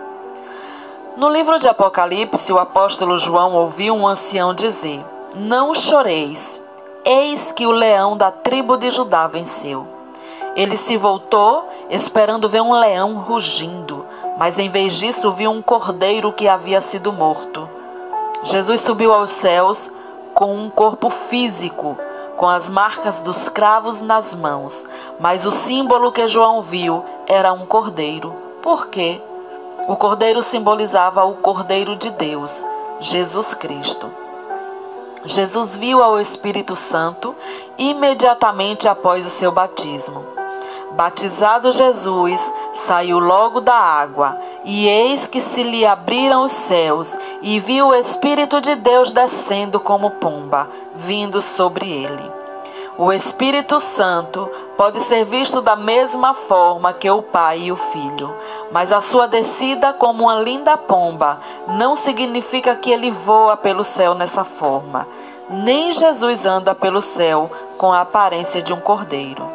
No 1.17 1.29
livro 1.29 1.59
de 1.59 1.69
Apocalipse, 1.69 2.53
o 2.53 2.59
apóstolo 2.59 3.19
João 3.19 3.55
ouviu 3.55 3.95
um 3.95 4.07
ancião 4.07 4.55
dizer: 4.55 5.05
Não 5.35 5.75
choreis, 5.75 6.63
eis 7.05 7.53
que 7.53 7.67
o 7.67 7.73
leão 7.73 8.17
da 8.17 8.31
tribo 8.31 8.77
de 8.77 8.91
Judá 8.91 9.27
venceu. 9.27 9.87
Ele 10.55 10.77
se 10.79 10.97
voltou, 10.97 11.69
esperando 11.91 12.49
ver 12.49 12.63
um 12.63 12.73
leão 12.73 13.17
rugindo, 13.17 14.06
mas 14.37 14.59
em 14.59 14.69
vez 14.69 14.95
disso 14.95 15.33
viu 15.33 15.51
um 15.51 15.63
cordeiro 15.63 16.33
que 16.33 16.49
havia 16.49 16.81
sido 16.81 17.13
morto. 17.13 17.69
Jesus 18.45 18.81
subiu 18.81 19.13
aos 19.13 19.31
céus 19.31 19.91
com 20.35 20.55
um 20.55 20.69
corpo 20.71 21.11
físico, 21.11 21.99
com 22.37 22.49
as 22.49 22.69
marcas 22.69 23.23
dos 23.25 23.49
cravos 23.49 24.03
nas 24.03 24.35
mãos, 24.35 24.87
mas 25.19 25.47
o 25.47 25.51
símbolo 25.51 26.13
que 26.13 26.29
João 26.29 26.63
viu 26.63 27.05
era 27.27 27.53
um 27.53 27.65
cordeiro. 27.65 28.35
Por 28.63 28.89
quê? 28.89 29.21
O 29.89 29.95
cordeiro 29.95 30.43
simbolizava 30.43 31.25
o 31.25 31.35
Cordeiro 31.35 31.95
de 31.95 32.11
Deus, 32.11 32.65
Jesus 32.99 33.55
Cristo. 33.55 34.11
Jesus 35.25 35.77
viu 35.77 36.03
ao 36.03 36.19
Espírito 36.19 36.75
Santo 36.75 37.37
imediatamente 37.79 38.89
após 38.89 39.25
o 39.25 39.31
seu 39.31 39.53
batismo. 39.53 40.25
Batizado 40.93 41.73
Jesus, 41.73 42.41
saiu 42.77 43.19
logo 43.19 43.61
da 43.61 43.75
água, 43.75 44.39
e 44.65 44.89
eis 44.89 45.27
que 45.27 45.41
se 45.41 45.63
lhe 45.63 45.85
abriram 45.85 46.43
os 46.43 46.53
céus, 46.53 47.17
e 47.43 47.59
viu 47.61 47.89
o 47.89 47.95
Espírito 47.95 48.61
de 48.61 48.75
Deus 48.75 49.13
descendo 49.13 49.81
como 49.81 50.11
pomba, 50.13 50.69
vindo 50.95 51.41
sobre 51.41 51.91
ele. 51.91 52.37
O 52.99 53.13
Espírito 53.13 53.79
Santo 53.79 54.51
pode 54.75 55.01
ser 55.01 55.27
visto 55.27 55.61
da 55.61 55.77
mesma 55.77 56.33
forma 56.33 56.95
que 56.95 57.11
o 57.11 57.21
Pai 57.21 57.65
e 57.65 57.73
o 57.73 57.77
Filho, 57.77 58.35
mas 58.73 58.91
a 58.91 59.03
sua 59.03 59.29
descida 59.29 59.93
como 59.93 60.25
uma 60.25 60.37
linda 60.37 60.79
pomba 60.79 61.39
não 61.69 61.95
significa 61.95 62.75
que 62.75 62.91
ele 62.91 63.11
voa 63.11 63.55
pelo 63.55 63.85
céu 63.85 64.15
nessa 64.15 64.45
forma. 64.45 65.07
Nem 65.51 65.93
Jesus 65.93 66.47
anda 66.47 66.75
pelo 66.75 67.03
céu 67.03 67.51
com 67.77 67.93
a 67.93 68.01
aparência 68.01 68.63
de 68.63 68.73
um 68.73 68.81
cordeiro. 68.81 69.47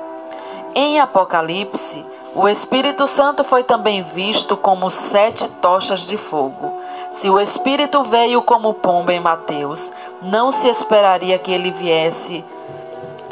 Em 0.76 1.00
Apocalipse, 1.00 2.06
o 2.34 2.48
Espírito 2.48 3.08
Santo 3.08 3.44
foi 3.44 3.64
também 3.64 4.04
visto 4.04 4.56
como 4.56 4.90
sete 4.90 5.48
tochas 5.62 6.02
de 6.02 6.18
fogo. 6.18 6.80
Se 7.12 7.30
o 7.30 7.40
Espírito 7.40 8.04
veio 8.04 8.42
como 8.42 8.74
pomba 8.74 9.14
em 9.14 9.20
Mateus, 9.20 9.92
não 10.22 10.52
se 10.52 10.70
esperaria 10.70 11.38
que 11.38 11.52
ele 11.52 11.72
viesse 11.72 12.44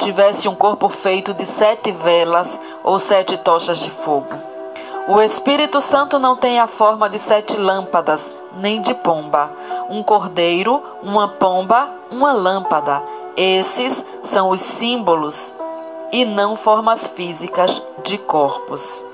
tivesse 0.00 0.48
um 0.48 0.54
corpo 0.54 0.88
feito 0.88 1.34
de 1.34 1.44
sete 1.44 1.92
velas 1.92 2.60
ou 2.82 2.98
sete 2.98 3.36
tochas 3.36 3.78
de 3.78 3.90
fogo. 3.90 4.32
O 5.06 5.20
Espírito 5.20 5.80
Santo 5.80 6.18
não 6.18 6.36
tem 6.36 6.58
a 6.58 6.66
forma 6.66 7.08
de 7.08 7.18
sete 7.18 7.56
lâmpadas, 7.56 8.32
nem 8.54 8.80
de 8.80 8.94
pomba. 8.94 9.50
Um 9.88 10.02
cordeiro, 10.02 10.82
uma 11.02 11.28
pomba, 11.28 11.88
uma 12.10 12.32
lâmpada. 12.32 13.02
Esses 13.36 14.04
são 14.22 14.48
os 14.48 14.60
símbolos 14.60 15.54
e 16.12 16.24
não 16.24 16.56
formas 16.56 17.06
físicas 17.08 17.82
de 18.02 18.18
corpos. 18.18 19.04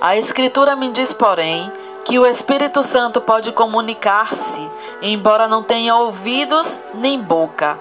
A 0.00 0.16
Escritura 0.16 0.76
me 0.76 0.90
diz, 0.90 1.12
porém, 1.12 1.72
que 2.04 2.18
o 2.18 2.26
Espírito 2.26 2.82
Santo 2.82 3.20
pode 3.20 3.52
comunicar-se, 3.52 4.70
embora 5.02 5.48
não 5.48 5.62
tenha 5.62 5.96
ouvidos 5.96 6.78
nem 6.94 7.20
boca 7.20 7.78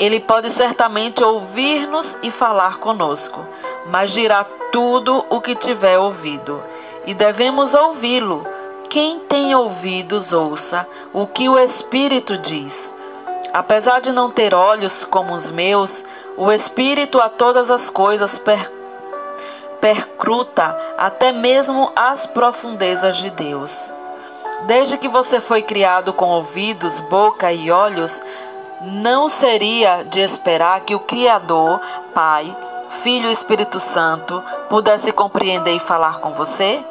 ele 0.00 0.18
pode 0.18 0.48
certamente 0.48 1.22
ouvir-nos 1.22 2.16
e 2.22 2.30
falar 2.30 2.78
conosco, 2.78 3.46
mas 3.86 4.10
dirá 4.10 4.46
tudo 4.72 5.26
o 5.28 5.42
que 5.42 5.54
tiver 5.54 5.98
ouvido. 5.98 6.62
E 7.04 7.12
devemos 7.12 7.74
ouvi-lo. 7.74 8.46
Quem 8.88 9.20
tem 9.20 9.54
ouvidos, 9.54 10.32
ouça 10.32 10.88
o 11.12 11.26
que 11.26 11.50
o 11.50 11.58
Espírito 11.58 12.38
diz. 12.38 12.96
Apesar 13.52 14.00
de 14.00 14.10
não 14.10 14.30
ter 14.30 14.54
olhos 14.54 15.04
como 15.04 15.34
os 15.34 15.50
meus, 15.50 16.02
o 16.40 16.50
Espírito 16.50 17.20
a 17.20 17.28
todas 17.28 17.70
as 17.70 17.90
coisas 17.90 18.38
per 18.38 18.72
percruta 19.78 20.74
até 20.96 21.32
mesmo 21.32 21.92
as 21.94 22.26
profundezas 22.26 23.18
de 23.18 23.28
Deus. 23.28 23.92
Desde 24.66 24.96
que 24.96 25.06
você 25.06 25.38
foi 25.38 25.60
criado 25.60 26.14
com 26.14 26.30
ouvidos, 26.30 26.98
boca 27.00 27.52
e 27.52 27.70
olhos, 27.70 28.22
não 28.80 29.28
seria 29.28 30.02
de 30.02 30.20
esperar 30.20 30.80
que 30.80 30.94
o 30.94 31.00
Criador, 31.00 31.78
Pai, 32.14 32.56
Filho 33.02 33.28
e 33.28 33.34
Espírito 33.34 33.78
Santo 33.78 34.42
pudesse 34.70 35.12
compreender 35.12 35.76
e 35.76 35.80
falar 35.80 36.20
com 36.20 36.32
você? 36.32 36.82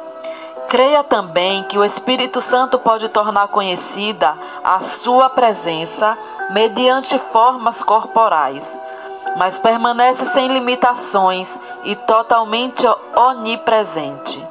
Creia 0.68 1.02
também 1.02 1.64
que 1.64 1.76
o 1.76 1.84
Espírito 1.84 2.40
Santo 2.40 2.78
pode 2.78 3.08
tornar 3.08 3.48
conhecida 3.48 4.32
a 4.62 4.80
sua 4.80 5.28
presença 5.28 6.16
mediante 6.50 7.18
formas 7.18 7.82
corporais, 7.82 8.80
mas 9.36 9.58
permanece 9.58 10.24
sem 10.26 10.48
limitações 10.48 11.60
e 11.84 11.94
totalmente 11.94 12.86
onipresente. 13.14 14.46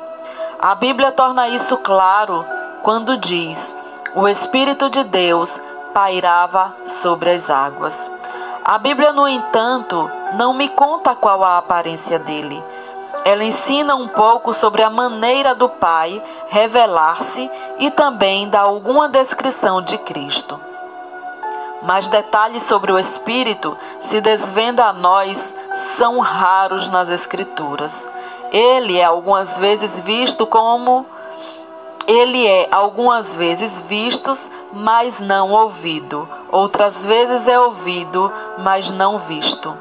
A 0.60 0.76
Bíblia 0.76 1.12
torna 1.12 1.48
isso 1.50 1.78
claro 1.78 2.46
quando 2.84 3.18
diz: 3.18 3.76
O 4.16 4.28
Espírito 4.28 4.90
de 4.90 5.04
Deus 5.04 5.60
pairava 5.94 6.74
sobre 6.86 7.32
as 7.32 7.50
águas. 7.50 8.12
A 8.64 8.78
Bíblia, 8.78 9.12
no 9.12 9.28
entanto, 9.28 10.10
não 10.34 10.54
me 10.54 10.70
conta 10.70 11.16
qual 11.16 11.44
a 11.44 11.58
aparência 11.58 12.20
dele. 12.20 12.64
Ela 13.26 13.44
ensina 13.44 13.96
um 13.96 14.08
pouco 14.08 14.54
sobre 14.54 14.84
a 14.84 14.90
maneira 14.90 15.56
do 15.56 15.68
Pai 15.68 16.22
revelar-se 16.48 17.50
e 17.80 17.90
também 17.92 18.50
dá 18.50 18.62
alguma 18.62 19.10
descrição 19.10 19.82
de 19.82 19.98
Cristo. 19.98 20.69
Mas 21.82 22.08
detalhes 22.08 22.64
sobre 22.64 22.92
o 22.92 23.00
Espírito 23.00 23.78
se 24.02 24.20
desvenda 24.22 24.86
a 24.86 24.94
nós 24.94 25.56
são 25.98 26.20
raros 26.20 26.90
nas 26.90 27.10
Escrituras. 27.10 28.10
Ele 28.52 28.98
é 28.98 29.04
algumas 29.04 29.58
vezes 29.58 30.00
visto 30.00 30.46
como 30.46 31.06
ele 32.08 32.48
é 32.48 32.68
algumas 32.72 33.36
vezes 33.36 33.80
visto 33.82 34.36
mas 34.72 35.20
não 35.20 35.52
ouvido. 35.52 36.28
Outras 36.52 37.04
vezes 37.06 37.48
é 37.48 37.60
ouvido, 37.60 38.32
mas 38.58 38.90
não 38.90 39.20
visto. 39.20 39.76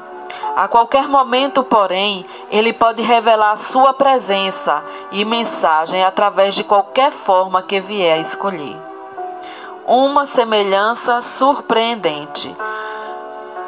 A 0.56 0.66
qualquer 0.66 1.08
momento, 1.08 1.62
porém, 1.62 2.26
ele 2.50 2.72
pode 2.72 3.00
revelar 3.02 3.56
sua 3.56 3.92
presença 3.92 4.82
e 5.12 5.24
mensagem 5.24 6.04
através 6.04 6.54
de 6.54 6.64
qualquer 6.64 7.12
forma 7.12 7.62
que 7.62 7.80
vier 7.80 8.18
a 8.18 8.20
escolher. 8.20 8.87
Uma 9.88 10.26
semelhança 10.26 11.20
surpreendente. 11.20 12.54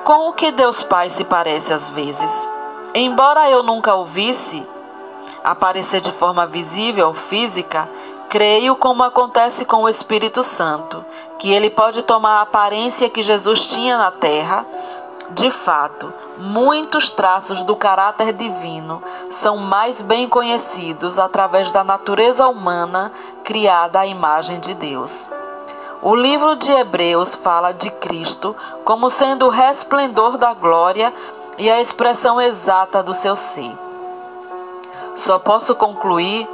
Com 0.04 0.28
o 0.28 0.32
que 0.34 0.52
Deus 0.52 0.82
Pai 0.82 1.10
se 1.10 1.24
parece 1.24 1.72
às 1.72 1.88
vezes. 1.88 2.48
Embora 2.94 3.50
eu 3.50 3.62
nunca 3.62 3.94
o 3.94 4.04
visse 4.04 4.64
aparecer 5.42 6.00
de 6.00 6.12
forma 6.12 6.46
visível, 6.46 7.14
física, 7.14 7.88
Creio 8.30 8.76
como 8.76 9.02
acontece 9.02 9.64
com 9.64 9.82
o 9.82 9.88
Espírito 9.88 10.44
Santo, 10.44 11.04
que 11.36 11.52
ele 11.52 11.68
pode 11.68 12.04
tomar 12.04 12.38
a 12.38 12.42
aparência 12.42 13.10
que 13.10 13.24
Jesus 13.24 13.66
tinha 13.66 13.98
na 13.98 14.12
terra. 14.12 14.64
De 15.30 15.50
fato, 15.50 16.14
muitos 16.38 17.10
traços 17.10 17.64
do 17.64 17.74
caráter 17.74 18.32
divino 18.32 19.02
são 19.32 19.56
mais 19.56 20.00
bem 20.00 20.28
conhecidos 20.28 21.18
através 21.18 21.72
da 21.72 21.82
natureza 21.82 22.46
humana 22.46 23.10
criada 23.42 23.98
à 23.98 24.06
imagem 24.06 24.60
de 24.60 24.74
Deus. 24.74 25.28
O 26.02 26.14
livro 26.14 26.56
de 26.56 26.72
Hebreus 26.72 27.34
fala 27.34 27.72
de 27.72 27.90
Cristo 27.90 28.56
como 28.84 29.10
sendo 29.10 29.46
o 29.46 29.50
resplendor 29.50 30.38
da 30.38 30.54
glória 30.54 31.12
e 31.58 31.70
a 31.70 31.78
expressão 31.78 32.40
exata 32.40 33.02
do 33.02 33.12
seu 33.12 33.36
ser. 33.36 33.76
Só 35.16 35.38
posso 35.38 35.74
concluir 35.74 36.48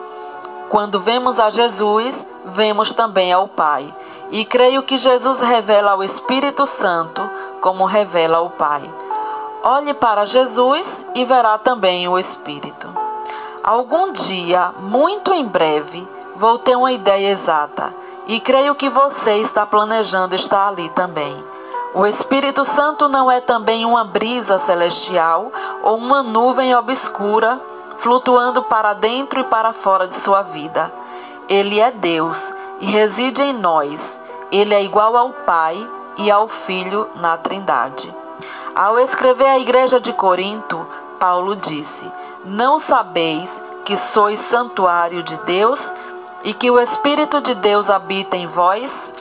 quando 0.68 0.98
vemos 0.98 1.38
a 1.38 1.48
Jesus, 1.50 2.26
vemos 2.46 2.92
também 2.92 3.32
ao 3.32 3.46
Pai. 3.46 3.94
E 4.32 4.44
creio 4.44 4.82
que 4.82 4.98
Jesus 4.98 5.40
revela 5.40 5.92
ao 5.92 6.02
Espírito 6.02 6.66
Santo 6.66 7.22
como 7.60 7.84
revela 7.84 8.38
ao 8.38 8.50
Pai. 8.50 8.92
Olhe 9.62 9.94
para 9.94 10.26
Jesus 10.26 11.06
e 11.14 11.24
verá 11.24 11.56
também 11.56 12.08
o 12.08 12.18
Espírito. 12.18 12.88
Algum 13.62 14.10
dia, 14.10 14.72
muito 14.80 15.32
em 15.32 15.44
breve, 15.44 16.06
vou 16.38 16.58
ter 16.58 16.76
uma 16.76 16.92
ideia 16.92 17.30
exata 17.30 17.94
e 18.26 18.40
creio 18.40 18.74
que 18.74 18.88
você 18.88 19.38
está 19.38 19.64
planejando 19.64 20.34
estar 20.34 20.68
ali 20.68 20.88
também. 20.90 21.44
O 21.94 22.04
Espírito 22.06 22.64
Santo 22.64 23.08
não 23.08 23.30
é 23.30 23.40
também 23.40 23.84
uma 23.84 24.04
brisa 24.04 24.58
celestial 24.58 25.50
ou 25.82 25.96
uma 25.96 26.22
nuvem 26.22 26.74
obscura 26.74 27.60
flutuando 27.98 28.62
para 28.62 28.92
dentro 28.92 29.40
e 29.40 29.44
para 29.44 29.72
fora 29.72 30.06
de 30.06 30.14
sua 30.20 30.42
vida. 30.42 30.92
Ele 31.48 31.80
é 31.80 31.90
Deus 31.90 32.52
e 32.80 32.86
reside 32.86 33.42
em 33.42 33.54
nós. 33.54 34.20
Ele 34.52 34.74
é 34.74 34.82
igual 34.82 35.16
ao 35.16 35.30
Pai 35.30 35.88
e 36.18 36.30
ao 36.30 36.48
Filho 36.48 37.08
na 37.14 37.36
Trindade. 37.38 38.14
Ao 38.74 38.98
escrever 38.98 39.46
à 39.46 39.58
igreja 39.58 39.98
de 39.98 40.12
Corinto, 40.12 40.86
Paulo 41.18 41.56
disse: 41.56 42.12
Não 42.44 42.78
sabeis 42.78 43.62
que 43.86 43.96
sois 43.96 44.38
santuário 44.38 45.22
de 45.22 45.36
Deus 45.38 45.92
e 46.46 46.54
que 46.54 46.70
o 46.70 46.78
Espírito 46.78 47.40
de 47.40 47.56
Deus 47.56 47.90
habita 47.90 48.36
em 48.36 48.46
vós? 48.46 49.12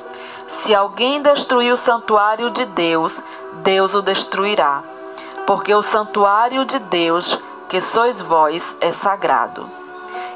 Se 0.47 0.75
alguém 0.75 1.23
destruir 1.23 1.73
o 1.73 1.77
santuário 1.77 2.51
de 2.51 2.65
Deus, 2.65 3.19
Deus 3.63 3.95
o 3.95 4.01
destruirá. 4.03 4.83
Porque 5.47 5.73
o 5.73 5.81
santuário 5.81 6.63
de 6.65 6.77
Deus 6.77 7.35
que 7.67 7.81
sois 7.81 8.21
vós 8.21 8.77
é 8.79 8.91
sagrado. 8.91 9.67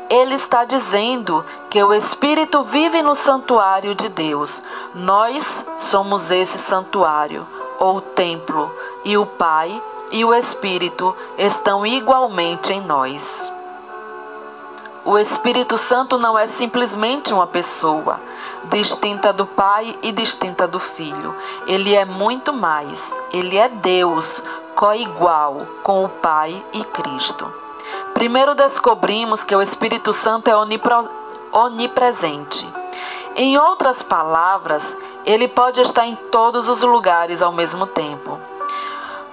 Ele 0.10 0.34
está 0.34 0.66
dizendo 0.66 1.46
que 1.70 1.82
o 1.84 1.94
Espírito 1.94 2.64
vive 2.64 3.04
no 3.04 3.14
santuário 3.14 3.94
de 3.94 4.10
Deus. 4.10 4.60
Nós 4.96 5.64
somos 5.78 6.32
esse 6.32 6.58
santuário, 6.58 7.46
ou 7.78 8.02
templo, 8.02 8.76
e 9.06 9.16
o 9.16 9.28
Pai 9.28 9.80
e 10.12 10.26
o 10.26 10.34
Espírito 10.34 11.16
estão 11.38 11.86
igualmente 11.86 12.74
em 12.74 12.82
nós. 12.82 13.59
O 15.10 15.18
Espírito 15.18 15.76
Santo 15.76 16.20
não 16.20 16.38
é 16.38 16.46
simplesmente 16.46 17.34
uma 17.34 17.48
pessoa, 17.48 18.22
distinta 18.66 19.34
do 19.34 19.44
Pai 19.44 19.98
e 20.04 20.12
distinta 20.12 20.68
do 20.68 20.80
Filho. 20.80 21.36
Ele 21.66 21.96
é 21.96 22.06
muito 22.06 22.54
mais. 22.54 23.18
Ele 23.34 23.58
é 23.58 23.68
Deus, 23.68 24.40
coigual 24.76 25.66
com 25.82 26.06
o 26.06 26.10
Pai 26.10 26.64
e 26.72 26.84
Cristo. 26.84 27.52
Primeiro 28.14 28.54
descobrimos 28.54 29.44
que 29.44 29.56
o 29.56 29.64
Espírito 29.64 30.14
Santo 30.14 30.48
é 30.48 30.54
onipresente. 31.58 32.72
Em 33.36 33.58
outras 33.58 34.04
palavras, 34.04 34.96
ele 35.26 35.48
pode 35.48 35.82
estar 35.82 36.06
em 36.06 36.16
todos 36.32 36.70
os 36.70 36.84
lugares 36.84 37.42
ao 37.42 37.52
mesmo 37.52 37.88
tempo. 37.88 38.38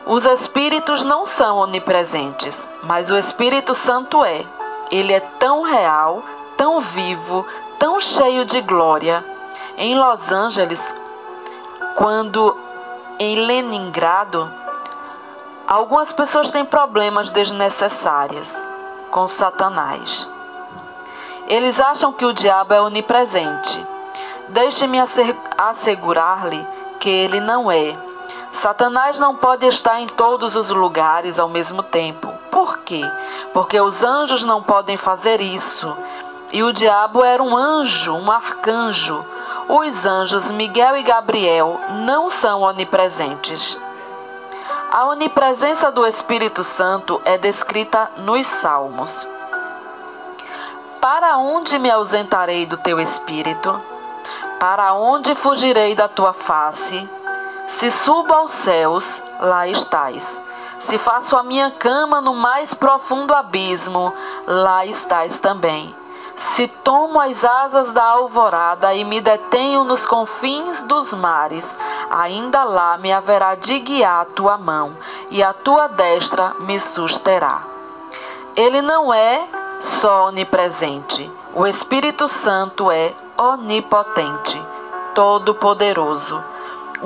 Os 0.07 0.25
espíritos 0.25 1.05
não 1.05 1.27
são 1.27 1.59
onipresentes, 1.59 2.67
mas 2.83 3.11
o 3.11 3.17
Espírito 3.19 3.75
Santo 3.75 4.25
é. 4.25 4.56
Ele 4.91 5.13
é 5.13 5.21
tão 5.21 5.63
real, 5.63 6.23
tão 6.57 6.81
vivo, 6.81 7.47
tão 7.79 8.01
cheio 8.01 8.45
de 8.45 8.61
glória. 8.61 9.25
Em 9.77 9.99
Los 9.99 10.31
Angeles, 10.33 10.81
quando 11.97 12.57
em 13.19 13.47
Leningrado, 13.47 14.51
Algumas 15.67 16.13
pessoas 16.13 16.49
têm 16.49 16.65
problemas 16.65 17.29
desnecessários 17.31 18.49
com 19.11 19.27
Satanás. 19.27 20.29
Eles 21.49 21.81
acham 21.81 22.13
que 22.13 22.25
o 22.25 22.33
diabo 22.33 22.73
é 22.73 22.81
onipresente. 22.81 23.85
Deixe-me 24.49 24.99
assegurar-lhe 25.59 26.65
que 27.01 27.11
ele 27.11 27.41
não 27.41 27.69
é. 27.69 27.99
Satanás 28.53 29.19
não 29.19 29.35
pode 29.35 29.67
estar 29.67 30.01
em 30.01 30.07
todos 30.07 30.55
os 30.55 30.71
lugares 30.71 31.37
ao 31.37 31.49
mesmo 31.49 31.83
tempo. 31.83 32.26
Por 32.57 32.79
quê? 32.79 33.03
Porque 33.53 33.79
os 33.79 34.03
anjos 34.03 34.43
não 34.43 34.63
podem 34.63 34.97
fazer 34.97 35.43
isso. 35.43 35.95
E 36.51 36.63
o 36.63 36.73
diabo 36.73 37.23
era 37.23 37.43
um 37.43 37.55
anjo, 37.55 38.15
um 38.15 38.31
arcanjo. 38.31 39.23
Os 39.69 40.07
anjos 40.07 40.51
Miguel 40.51 40.97
e 40.97 41.03
Gabriel 41.03 41.79
não 42.07 42.31
são 42.31 42.63
onipresentes. 42.63 43.79
A 44.91 45.05
onipresença 45.05 45.93
do 45.93 46.07
Espírito 46.07 46.65
Santo 46.65 47.21
é 47.27 47.37
descrita 47.37 48.11
nos 48.17 48.47
Salmos. 48.47 49.29
Para 50.99 51.37
onde 51.37 51.79
me 51.79 51.91
ausentarei 51.91 52.65
do 52.65 52.79
teu 52.79 52.99
espírito? 52.99 53.79
Para 54.59 54.95
onde 54.95 55.35
fugirei 55.35 55.95
da 55.95 56.09
tua 56.09 56.33
face? 56.33 57.07
Se 57.67 57.91
subo 57.91 58.33
aos 58.33 58.53
céus, 58.53 59.23
lá 59.39 59.69
estás. 59.69 60.46
Se 60.81 60.99
faço 60.99 61.37
a 61.37 61.43
minha 61.43 61.71
cama 61.71 62.21
no 62.21 62.35
mais 62.35 62.75
profundo 62.75 63.35
abismo, 63.35 64.13
lá 64.47 64.87
estás 64.87 65.39
também. 65.41 65.95
Se 66.37 66.69
tomo 66.69 67.19
as 67.19 67.43
asas 67.45 67.93
da 67.93 68.05
alvorada 68.05 68.93
e 68.93 69.05
me 69.05 69.23
detenho 69.23 69.85
nos 69.85 70.07
confins 70.07 70.83
dos 70.83 71.15
mares, 71.15 71.77
ainda 72.11 72.63
lá 72.63 72.99
me 72.99 73.11
haverá 73.11 73.55
de 73.55 73.79
guiar 73.79 74.21
a 74.21 74.25
tua 74.27 74.59
mão, 74.59 74.95
e 75.31 75.43
a 75.43 75.55
tua 75.55 75.89
destra 75.89 76.55
me 76.61 76.79
susterá. 76.79 77.63
Ele 78.55 78.83
não 78.83 79.13
é 79.15 79.49
só 79.81 80.27
onipresente, 80.27 81.31
o 81.55 81.67
Espírito 81.67 82.29
Santo 82.29 82.91
é 82.91 83.15
onipotente, 83.39 84.63
todo-poderoso. 85.15 86.43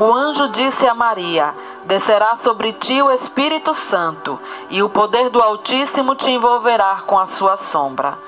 O 0.00 0.14
anjo 0.14 0.48
disse 0.48 0.88
a 0.88 0.94
Maria: 0.94 1.54
Descerá 1.84 2.34
sobre 2.34 2.72
ti 2.72 3.02
o 3.02 3.10
Espírito 3.10 3.74
Santo, 3.74 4.40
e 4.70 4.82
o 4.82 4.88
poder 4.88 5.28
do 5.28 5.42
Altíssimo 5.42 6.14
te 6.14 6.30
envolverá 6.30 7.02
com 7.06 7.18
a 7.18 7.26
sua 7.26 7.58
sombra. 7.58 8.18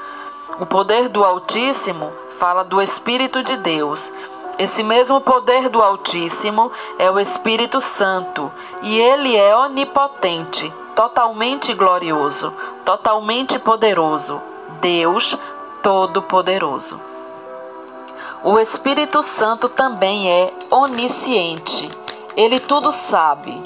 O 0.60 0.66
poder 0.66 1.08
do 1.08 1.24
Altíssimo 1.24 2.12
fala 2.38 2.62
do 2.62 2.78
Espírito 2.82 3.42
de 3.42 3.56
Deus. 3.56 4.12
Esse 4.58 4.82
mesmo 4.82 5.18
poder 5.22 5.70
do 5.70 5.82
Altíssimo 5.82 6.70
é 6.98 7.10
o 7.10 7.18
Espírito 7.18 7.80
Santo, 7.80 8.52
e 8.82 8.98
ele 8.98 9.34
é 9.34 9.56
onipotente, 9.56 10.70
totalmente 10.94 11.72
glorioso, 11.72 12.52
totalmente 12.84 13.58
poderoso. 13.58 14.42
Deus 14.82 15.38
Todo-Poderoso. 15.82 17.00
O 18.44 18.58
Espírito 18.58 19.22
Santo 19.22 19.68
também 19.68 20.28
é 20.28 20.52
onisciente. 20.68 21.88
Ele 22.36 22.58
tudo 22.58 22.90
sabe. 22.90 23.62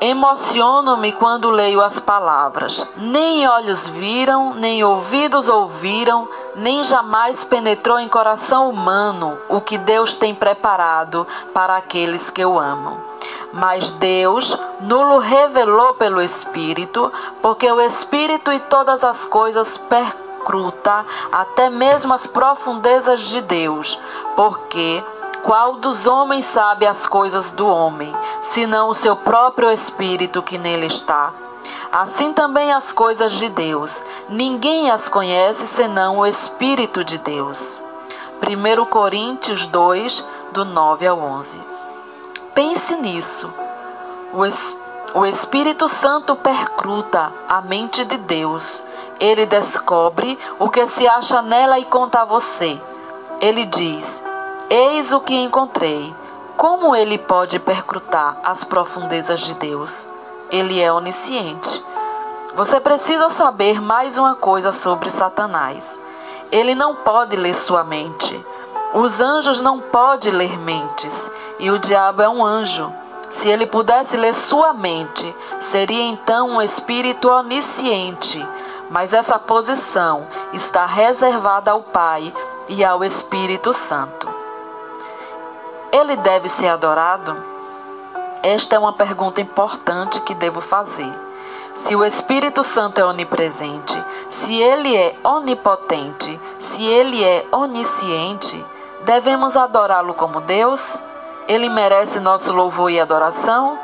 Emociono-me 0.00 1.12
quando 1.12 1.50
leio 1.50 1.82
as 1.82 2.00
palavras. 2.00 2.86
Nem 2.96 3.46
olhos 3.46 3.86
viram, 3.86 4.54
nem 4.54 4.82
ouvidos 4.82 5.50
ouviram, 5.50 6.26
nem 6.56 6.84
jamais 6.84 7.44
penetrou 7.44 7.98
em 7.98 8.08
coração 8.08 8.70
humano 8.70 9.36
o 9.50 9.60
que 9.60 9.76
Deus 9.76 10.14
tem 10.14 10.34
preparado 10.34 11.26
para 11.52 11.76
aqueles 11.76 12.30
que 12.30 12.44
o 12.46 12.58
amam. 12.58 12.98
Mas 13.52 13.90
Deus 13.90 14.56
nulo 14.80 15.18
revelou 15.18 15.92
pelo 15.94 16.22
Espírito, 16.22 17.12
porque 17.42 17.70
o 17.70 17.78
Espírito 17.78 18.50
e 18.50 18.58
todas 18.58 19.04
as 19.04 19.26
coisas 19.26 19.76
percorrem 19.76 20.23
escruta 20.44 21.06
até 21.32 21.70
mesmo 21.70 22.12
as 22.12 22.26
profundezas 22.26 23.22
de 23.22 23.40
Deus, 23.40 23.98
porque 24.36 25.02
qual 25.42 25.76
dos 25.76 26.06
homens 26.06 26.44
sabe 26.44 26.86
as 26.86 27.06
coisas 27.06 27.52
do 27.52 27.66
homem, 27.66 28.14
senão 28.42 28.90
o 28.90 28.94
seu 28.94 29.16
próprio 29.16 29.70
espírito 29.70 30.42
que 30.42 30.58
nele 30.58 30.86
está? 30.86 31.32
Assim 31.90 32.32
também 32.32 32.72
as 32.72 32.92
coisas 32.92 33.32
de 33.32 33.48
Deus, 33.48 34.04
ninguém 34.28 34.90
as 34.90 35.08
conhece 35.08 35.66
senão 35.68 36.18
o 36.18 36.26
Espírito 36.26 37.02
de 37.04 37.16
Deus. 37.18 37.82
1 38.42 38.84
Coríntios 38.86 39.66
2, 39.68 40.26
do 40.52 40.64
9 40.64 41.06
ao 41.06 41.18
11. 41.18 41.58
Pense 42.52 42.96
nisso. 42.96 43.48
O, 44.32 44.44
es 44.44 44.76
o 45.14 45.24
Espírito 45.24 45.88
Santo 45.88 46.34
percruta 46.34 47.32
a 47.48 47.62
mente 47.62 48.04
de 48.04 48.18
Deus 48.18 48.82
ele 49.20 49.46
descobre 49.46 50.38
o 50.58 50.68
que 50.68 50.86
se 50.86 51.06
acha 51.06 51.40
nela 51.40 51.78
e 51.78 51.84
conta 51.84 52.22
a 52.22 52.24
você. 52.24 52.80
Ele 53.40 53.64
diz: 53.64 54.22
Eis 54.68 55.12
o 55.12 55.20
que 55.20 55.34
encontrei. 55.34 56.14
Como 56.56 56.94
ele 56.94 57.18
pode 57.18 57.58
percrutar 57.58 58.38
as 58.44 58.62
profundezas 58.64 59.40
de 59.40 59.54
Deus? 59.54 60.06
Ele 60.50 60.80
é 60.80 60.92
onisciente. 60.92 61.84
Você 62.54 62.78
precisa 62.78 63.28
saber 63.28 63.80
mais 63.80 64.16
uma 64.16 64.36
coisa 64.36 64.70
sobre 64.70 65.10
Satanás. 65.10 66.00
Ele 66.52 66.74
não 66.74 66.94
pode 66.94 67.34
ler 67.34 67.54
sua 67.54 67.82
mente. 67.82 68.44
Os 68.94 69.20
anjos 69.20 69.60
não 69.60 69.80
podem 69.80 70.32
ler 70.32 70.56
mentes. 70.58 71.30
E 71.58 71.70
o 71.70 71.78
diabo 71.78 72.22
é 72.22 72.28
um 72.28 72.44
anjo. 72.44 72.92
Se 73.30 73.48
ele 73.48 73.66
pudesse 73.66 74.16
ler 74.16 74.34
sua 74.34 74.72
mente, 74.72 75.34
seria 75.62 76.04
então 76.04 76.50
um 76.50 76.62
espírito 76.62 77.28
onisciente 77.28 78.46
mas 78.90 79.12
essa 79.12 79.38
posição 79.38 80.26
está 80.52 80.86
reservada 80.86 81.70
ao 81.70 81.82
Pai 81.82 82.32
e 82.68 82.84
ao 82.84 83.04
Espírito 83.04 83.72
Santo. 83.72 84.28
Ele 85.92 86.16
deve 86.16 86.48
ser 86.48 86.68
adorado? 86.68 87.36
Esta 88.42 88.76
é 88.76 88.78
uma 88.78 88.92
pergunta 88.92 89.40
importante 89.40 90.20
que 90.20 90.34
devo 90.34 90.60
fazer. 90.60 91.12
Se 91.74 91.94
o 91.96 92.04
Espírito 92.04 92.62
Santo 92.62 93.00
é 93.00 93.04
onipresente, 93.04 93.96
se 94.30 94.54
ele 94.54 94.96
é 94.96 95.16
onipotente, 95.24 96.40
se 96.60 96.84
ele 96.84 97.22
é 97.24 97.46
onisciente, 97.52 98.64
devemos 99.04 99.56
adorá-lo 99.56 100.14
como 100.14 100.40
Deus? 100.40 101.00
Ele 101.46 101.68
merece 101.68 102.20
nosso 102.20 102.52
louvor 102.52 102.90
e 102.90 103.00
adoração? 103.00 103.78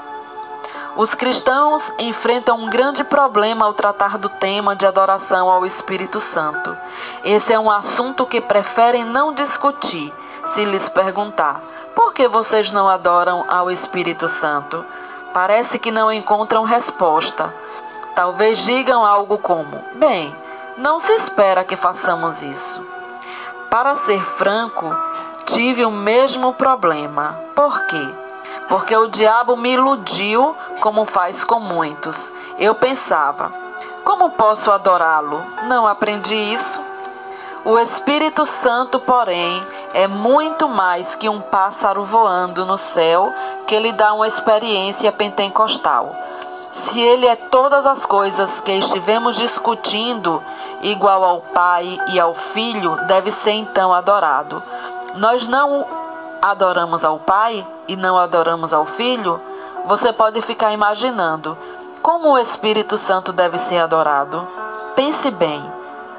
Os 0.96 1.14
cristãos 1.14 1.92
enfrentam 1.98 2.58
um 2.58 2.68
grande 2.68 3.04
problema 3.04 3.64
ao 3.64 3.72
tratar 3.72 4.18
do 4.18 4.28
tema 4.28 4.74
de 4.74 4.84
adoração 4.84 5.48
ao 5.48 5.64
Espírito 5.64 6.18
Santo. 6.18 6.76
Esse 7.24 7.52
é 7.52 7.58
um 7.58 7.70
assunto 7.70 8.26
que 8.26 8.40
preferem 8.40 9.04
não 9.04 9.32
discutir 9.32 10.12
se 10.46 10.64
lhes 10.64 10.88
perguntar: 10.88 11.60
por 11.94 12.12
que 12.12 12.26
vocês 12.26 12.72
não 12.72 12.88
adoram 12.88 13.44
ao 13.48 13.70
Espírito 13.70 14.26
Santo? 14.28 14.84
Parece 15.32 15.78
que 15.78 15.92
não 15.92 16.12
encontram 16.12 16.64
resposta. 16.64 17.54
Talvez 18.14 18.58
digam 18.58 19.04
algo 19.04 19.38
como: 19.38 19.82
bem, 19.94 20.34
não 20.76 20.98
se 20.98 21.12
espera 21.12 21.64
que 21.64 21.76
façamos 21.76 22.42
isso. 22.42 22.84
Para 23.70 23.94
ser 23.94 24.22
franco, 24.36 24.92
tive 25.46 25.84
o 25.84 25.90
mesmo 25.90 26.52
problema. 26.52 27.38
Por 27.54 27.86
quê? 27.86 28.29
Porque 28.70 28.96
o 28.96 29.08
diabo 29.08 29.56
me 29.56 29.72
iludiu 29.72 30.56
como 30.80 31.04
faz 31.04 31.42
com 31.42 31.58
muitos. 31.58 32.32
Eu 32.56 32.72
pensava, 32.72 33.52
como 34.04 34.30
posso 34.30 34.70
adorá-lo? 34.70 35.44
Não 35.64 35.88
aprendi 35.88 36.36
isso. 36.36 36.80
O 37.64 37.76
Espírito 37.80 38.46
Santo, 38.46 39.00
porém, 39.00 39.60
é 39.92 40.06
muito 40.06 40.68
mais 40.68 41.16
que 41.16 41.28
um 41.28 41.40
pássaro 41.40 42.04
voando 42.04 42.64
no 42.64 42.78
céu 42.78 43.34
que 43.66 43.76
lhe 43.76 43.90
dá 43.90 44.14
uma 44.14 44.28
experiência 44.28 45.10
pentecostal. 45.10 46.14
Se 46.70 47.00
ele 47.00 47.26
é 47.26 47.34
todas 47.34 47.84
as 47.84 48.06
coisas 48.06 48.60
que 48.60 48.70
estivemos 48.70 49.36
discutindo, 49.36 50.40
igual 50.80 51.24
ao 51.24 51.40
Pai 51.40 51.98
e 52.12 52.20
ao 52.20 52.34
Filho, 52.34 52.94
deve 53.08 53.32
ser 53.32 53.50
então 53.50 53.92
adorado. 53.92 54.62
Nós 55.16 55.48
não 55.48 55.99
adoramos 56.40 57.04
ao 57.04 57.18
Pai 57.18 57.66
e 57.86 57.96
não 57.96 58.16
adoramos 58.16 58.72
ao 58.72 58.86
Filho, 58.86 59.40
você 59.86 60.12
pode 60.12 60.40
ficar 60.42 60.72
imaginando 60.72 61.56
como 62.02 62.30
o 62.30 62.38
Espírito 62.38 62.96
Santo 62.96 63.32
deve 63.32 63.58
ser 63.58 63.78
adorado. 63.78 64.46
Pense 64.94 65.30
bem: 65.30 65.62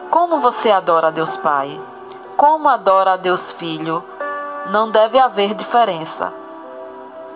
como 0.10 0.40
você 0.40 0.72
adora 0.72 1.08
a 1.08 1.12
Deus 1.12 1.38
Pai? 1.38 1.80
Como 2.38 2.68
adora 2.68 3.14
a 3.14 3.18
Deus 3.18 3.52
Filho? 3.52 4.04
Não 4.70 4.92
deve 4.92 5.20
haver 5.20 5.54
diferença. 5.54 6.32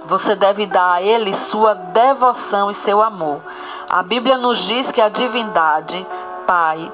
Você 0.05 0.35
deve 0.35 0.67
dar 0.67 0.93
a 0.93 1.01
Ele 1.01 1.33
sua 1.33 1.73
devoção 1.73 2.69
e 2.69 2.75
seu 2.75 3.01
amor. 3.01 3.41
A 3.89 4.03
Bíblia 4.03 4.37
nos 4.37 4.59
diz 4.59 4.91
que 4.91 5.01
a 5.01 5.09
divindade, 5.09 6.05
Pai, 6.45 6.91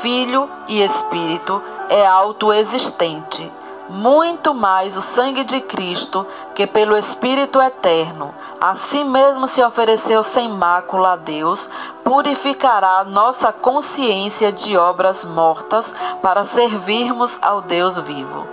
Filho 0.00 0.50
e 0.66 0.82
Espírito, 0.82 1.62
é 1.88 2.04
autoexistente 2.04 3.52
muito 3.90 4.54
mais 4.54 4.96
o 4.96 5.02
sangue 5.02 5.42
de 5.42 5.60
Cristo, 5.60 6.24
que 6.54 6.64
pelo 6.64 6.96
Espírito 6.96 7.60
eterno, 7.60 8.32
assim 8.60 9.02
mesmo 9.02 9.48
se 9.48 9.60
ofereceu 9.62 10.22
sem 10.22 10.48
mácula 10.48 11.12
a 11.12 11.16
Deus, 11.16 11.68
purificará 12.04 13.02
nossa 13.04 13.52
consciência 13.52 14.52
de 14.52 14.76
obras 14.76 15.24
mortas 15.24 15.92
para 16.22 16.44
servirmos 16.44 17.36
ao 17.42 17.62
Deus 17.62 17.98
vivo. 17.98 18.46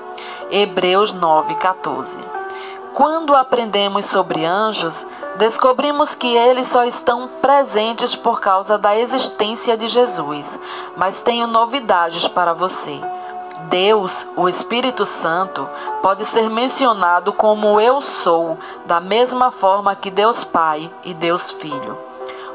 Hebreus 0.49 1.13
9:14. 1.13 2.17
Quando 2.95 3.35
aprendemos 3.35 4.05
sobre 4.05 4.43
anjos, 4.43 5.05
descobrimos 5.37 6.15
que 6.15 6.35
eles 6.35 6.65
só 6.65 6.83
estão 6.83 7.29
presentes 7.39 8.15
por 8.15 8.39
causa 8.39 8.75
da 8.75 8.97
existência 8.97 9.77
de 9.77 9.87
Jesus. 9.87 10.59
Mas 10.95 11.21
tenho 11.21 11.45
novidades 11.45 12.27
para 12.27 12.53
você. 12.53 12.99
Deus, 13.69 14.27
o 14.35 14.47
Espírito 14.47 15.05
Santo, 15.05 15.67
pode 16.01 16.25
ser 16.25 16.49
mencionado 16.49 17.33
como 17.33 17.79
eu 17.79 18.01
sou, 18.01 18.57
da 18.85 18.99
mesma 18.99 19.51
forma 19.51 19.95
que 19.95 20.09
Deus 20.09 20.43
Pai 20.43 20.91
e 21.03 21.13
Deus 21.13 21.51
Filho. 21.51 21.97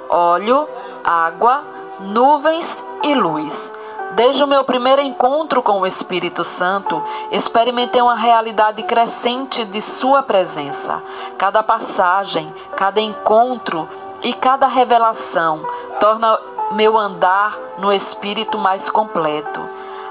Óleo, 0.09 0.67
água, 1.05 1.63
nuvens 2.01 2.85
e 3.03 3.15
luz. 3.15 3.73
Desde 4.13 4.45
o 4.45 4.47
meu 4.47 4.63
primeiro 4.63 5.01
encontro 5.01 5.63
com 5.63 5.81
o 5.81 5.87
Espírito 5.87 6.45
Santo, 6.45 7.03
experimentei 7.31 8.03
uma 8.03 8.15
realidade 8.15 8.83
crescente 8.83 9.65
de 9.65 9.81
Sua 9.81 10.23
presença. 10.23 11.03
Cada 11.39 11.63
passagem, 11.63 12.53
cada 12.77 13.01
encontro 13.01 13.89
e 14.23 14.35
cada 14.35 14.67
revelação 14.67 15.63
torna 15.99 16.39
meu 16.73 16.99
andar 16.99 17.59
no 17.79 17.93
Espírito 17.93 18.59
mais 18.59 18.91
completo. 18.91 19.61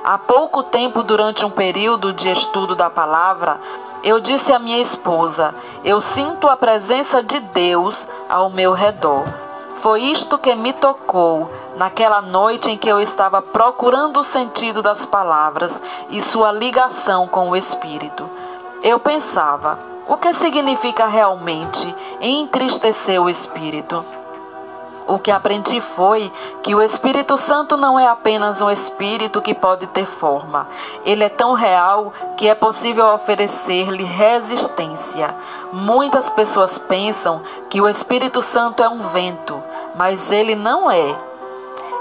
Há 0.04 0.18
pouco 0.18 0.64
tempo, 0.64 1.04
durante 1.04 1.46
um 1.46 1.52
período 1.52 2.12
de 2.12 2.28
estudo 2.32 2.76
da 2.76 2.90
palavra, 2.90 3.60
eu 4.04 4.20
disse 4.20 4.52
à 4.52 4.58
minha 4.58 4.80
esposa: 4.80 5.54
Eu 5.84 6.02
sinto 6.02 6.48
a 6.48 6.58
presença 6.58 7.22
de 7.22 7.40
Deus 7.40 8.08
ao 8.28 8.50
meu 8.50 8.74
redor. 8.74 9.26
Foi 9.82 10.02
isto 10.02 10.40
que 10.40 10.56
me 10.56 10.74
tocou 10.74 11.52
naquela 11.76 12.20
noite 12.20 12.72
em 12.72 12.78
que 12.78 12.90
eu 12.90 13.00
estava 13.00 13.44
procurando 13.44 14.22
o 14.22 14.24
sentido 14.24 14.82
das 14.82 15.06
palavras 15.06 15.82
e 16.10 16.20
sua 16.20 16.52
ligação 16.52 17.28
com 17.28 17.52
o 17.52 17.56
Espírito. 17.56 18.28
Eu 18.82 19.00
pensava: 19.00 19.78
o 20.08 20.18
que 20.18 20.34
significa 20.34 21.06
realmente 21.06 21.96
entristecer 22.20 23.22
o 23.22 23.30
Espírito? 23.30 24.04
O 25.08 25.20
que 25.20 25.32
aprendi 25.32 25.82
foi 25.82 26.32
que 26.64 26.76
o 26.76 26.82
Espírito 26.82 27.36
Santo 27.38 27.76
não 27.76 28.00
é 28.00 28.08
apenas 28.08 28.62
um 28.62 28.70
espírito 28.70 29.42
que 29.42 29.54
pode 29.54 29.88
ter 29.88 30.06
forma. 30.06 30.68
Ele 31.04 31.24
é 31.24 31.30
tão 31.30 31.54
real 31.54 32.14
que 32.38 32.48
é 32.48 32.56
possível 32.56 33.08
oferecer-lhe 33.08 34.04
resistência. 34.04 35.36
Muitas 35.74 36.30
pessoas 36.30 36.78
pensam 36.78 37.42
que 37.70 37.82
o 37.82 37.90
Espírito 37.90 38.42
Santo 38.42 38.84
é 38.84 38.90
um 38.90 39.00
vento, 39.10 39.62
mas 39.96 40.32
ele 40.32 40.56
não 40.56 40.90
é. 40.90 41.16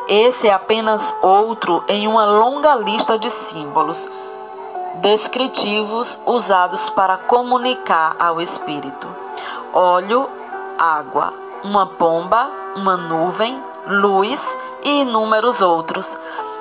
Esse 0.08 0.48
é 0.48 0.52
apenas 0.52 1.14
outro 1.22 1.84
em 1.88 2.06
uma 2.06 2.24
longa 2.24 2.74
lista 2.74 3.18
de 3.18 3.30
símbolos 3.30 4.08
descritivos 4.96 6.20
usados 6.26 6.90
para 6.90 7.16
comunicar 7.16 8.16
ao 8.18 8.40
Espírito: 8.40 9.06
óleo, 9.72 10.28
água, 10.78 11.32
uma 11.62 11.86
pomba, 11.86 12.50
uma 12.76 12.96
nuvem, 12.96 13.62
luz 13.86 14.56
e 14.82 15.00
inúmeros 15.00 15.60
outros. 15.60 16.16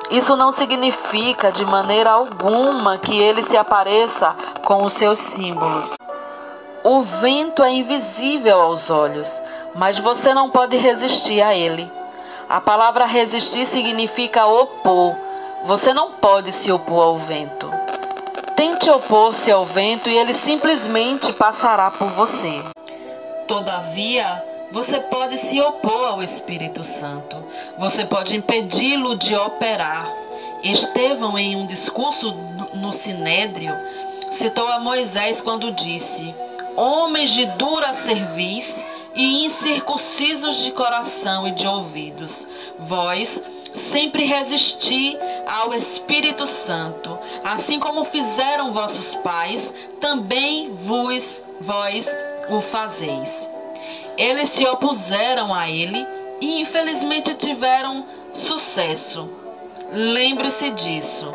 Isso 0.09 0.35
não 0.35 0.51
significa 0.51 1.51
de 1.51 1.63
maneira 1.63 2.11
alguma 2.11 2.97
que 2.97 3.17
ele 3.17 3.43
se 3.43 3.55
apareça 3.55 4.35
com 4.65 4.83
os 4.83 4.93
seus 4.93 5.19
símbolos. 5.19 5.95
O 6.83 7.01
vento 7.01 7.61
é 7.61 7.71
invisível 7.71 8.61
aos 8.61 8.89
olhos, 8.89 9.39
mas 9.75 9.99
você 9.99 10.33
não 10.33 10.49
pode 10.49 10.77
resistir 10.77 11.41
a 11.41 11.53
ele. 11.53 11.91
A 12.49 12.59
palavra 12.59 13.05
resistir 13.05 13.67
significa 13.67 14.47
opor. 14.47 15.15
Você 15.65 15.93
não 15.93 16.13
pode 16.13 16.51
se 16.53 16.71
opor 16.71 17.03
ao 17.03 17.17
vento. 17.17 17.69
Tente 18.55 18.89
opor-se 18.89 19.51
ao 19.51 19.65
vento 19.65 20.09
e 20.09 20.17
ele 20.17 20.33
simplesmente 20.33 21.31
passará 21.33 21.91
por 21.91 22.07
você. 22.09 22.63
Todavia, 23.47 24.43
você 24.71 24.99
pode 24.99 25.37
se 25.37 25.59
opor 25.59 26.07
ao 26.07 26.23
Espírito 26.23 26.83
Santo. 26.83 27.43
Você 27.77 28.05
pode 28.05 28.35
impedi-lo 28.35 29.15
de 29.15 29.35
operar. 29.35 30.13
Estevão, 30.63 31.37
em 31.37 31.55
um 31.55 31.65
discurso 31.65 32.33
no 32.73 32.91
Sinédrio, 32.91 33.73
citou 34.31 34.67
a 34.67 34.79
Moisés 34.79 35.41
quando 35.41 35.71
disse: 35.71 36.35
Homens 36.75 37.31
de 37.31 37.45
dura 37.45 37.93
cerviz 37.93 38.85
e 39.15 39.45
incircuncisos 39.45 40.57
de 40.57 40.71
coração 40.71 41.47
e 41.47 41.51
de 41.51 41.65
ouvidos, 41.65 42.45
vós 42.77 43.41
sempre 43.73 44.23
resisti 44.23 45.17
ao 45.47 45.73
Espírito 45.73 46.45
Santo, 46.45 47.17
assim 47.43 47.79
como 47.79 48.03
fizeram 48.03 48.71
vossos 48.71 49.15
pais, 49.15 49.73
também 49.99 50.73
vos 50.73 51.45
vós 51.59 52.07
o 52.49 52.61
fazeis. 52.61 53.49
Eles 54.19 54.49
se 54.49 54.67
opuseram 54.67 55.53
a 55.53 55.69
ele 55.69 56.05
e 56.41 56.59
infelizmente 56.59 57.33
tiveram 57.35 58.05
sucesso. 58.33 59.29
Lembre-se 59.89 60.71
disso. 60.71 61.33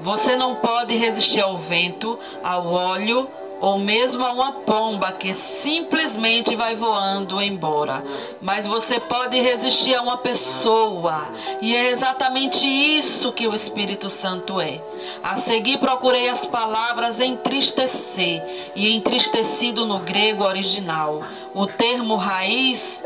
Você 0.00 0.36
não 0.36 0.54
pode 0.54 0.94
resistir 0.96 1.40
ao 1.40 1.58
vento, 1.58 2.16
ao 2.42 2.68
óleo 2.68 3.28
ou 3.60 3.78
mesmo 3.78 4.24
a 4.24 4.32
uma 4.32 4.52
pomba 4.52 5.12
que 5.12 5.34
simplesmente 5.34 6.56
vai 6.56 6.74
voando 6.74 7.40
embora. 7.40 8.02
Mas 8.40 8.66
você 8.66 8.98
pode 8.98 9.38
resistir 9.40 9.94
a 9.94 10.02
uma 10.02 10.16
pessoa, 10.16 11.28
e 11.60 11.76
é 11.76 11.90
exatamente 11.90 12.66
isso 12.66 13.32
que 13.32 13.46
o 13.46 13.54
Espírito 13.54 14.08
Santo 14.08 14.60
é. 14.60 14.82
A 15.22 15.36
seguir, 15.36 15.78
procurei 15.78 16.28
as 16.28 16.46
palavras 16.46 17.20
entristecer, 17.20 18.42
e 18.74 18.94
entristecido 18.96 19.86
no 19.86 19.98
grego 20.00 20.44
original. 20.44 21.22
O 21.54 21.66
termo 21.66 22.16
raiz 22.16 23.04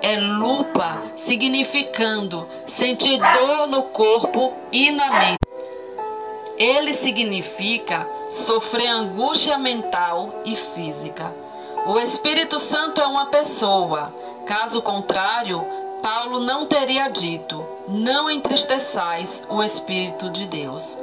é 0.00 0.16
lupa, 0.16 1.02
significando 1.16 2.48
sentir 2.66 3.18
dor 3.18 3.66
no 3.66 3.84
corpo 3.84 4.52
e 4.70 4.90
na 4.90 5.10
mente. 5.10 5.38
Ele 6.56 6.92
significa 6.92 8.08
sofrer 8.30 8.88
angústia 8.88 9.58
mental 9.58 10.42
e 10.44 10.54
física. 10.54 11.34
O 11.86 11.98
Espírito 11.98 12.58
Santo 12.58 13.00
é 13.00 13.06
uma 13.06 13.26
pessoa. 13.26 14.12
Caso 14.44 14.82
contrário, 14.82 15.64
Paulo 16.02 16.40
não 16.40 16.66
teria 16.66 17.08
dito: 17.08 17.64
Não 17.88 18.30
entristeçais 18.30 19.44
o 19.48 19.62
Espírito 19.62 20.30
de 20.30 20.46
Deus. 20.46 20.98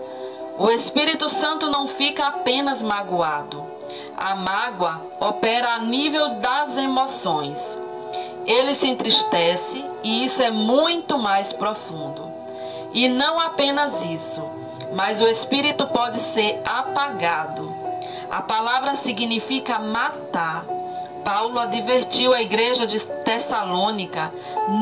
O 0.57 0.69
Espírito 0.69 1.27
Santo 1.27 1.69
não 1.69 1.87
fica 1.87 2.27
apenas 2.27 2.81
magoado. 2.81 3.65
A 4.15 4.35
mágoa 4.35 5.01
opera 5.19 5.73
a 5.73 5.79
nível 5.79 6.35
das 6.35 6.77
emoções. 6.77 7.79
Ele 8.45 8.75
se 8.75 8.87
entristece 8.87 9.83
e 10.03 10.25
isso 10.25 10.41
é 10.41 10.51
muito 10.51 11.17
mais 11.17 11.51
profundo. 11.51 12.31
E 12.93 13.09
não 13.09 13.39
apenas 13.39 14.01
isso 14.03 14.54
mas 14.95 15.19
o 15.19 15.27
espírito 15.27 15.85
pode 15.87 16.19
ser 16.19 16.61
apagado. 16.65 17.75
A 18.31 18.41
palavra 18.41 18.95
significa 18.95 19.77
matar. 19.77 20.65
Paulo 21.23 21.59
advertiu 21.59 22.33
a 22.33 22.41
igreja 22.41 22.87
de 22.87 22.99
Tessalônica: 22.99 24.33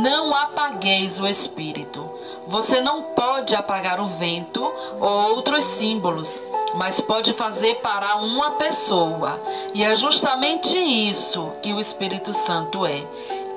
não 0.04 0.34
apagueis 0.36 1.20
o 1.20 1.28
espírito. 1.28 2.08
Você 2.48 2.80
não 2.80 3.04
pode 3.16 3.56
apagar 3.56 4.00
o 4.00 4.06
vento 4.06 4.62
ou 5.00 5.36
outros 5.36 5.64
símbolos, 5.64 6.42
mas 6.76 7.02
pode 7.02 7.34
fazer 7.34 7.76
parar 7.76 8.18
uma 8.18 8.52
pessoa. 8.52 9.42
E 9.74 9.84
é 9.84 9.96
justamente 9.96 10.78
isso 10.78 11.52
que 11.62 11.74
o 11.74 11.80
Espírito 11.80 12.34
Santo 12.34 12.86
é. 12.86 13.04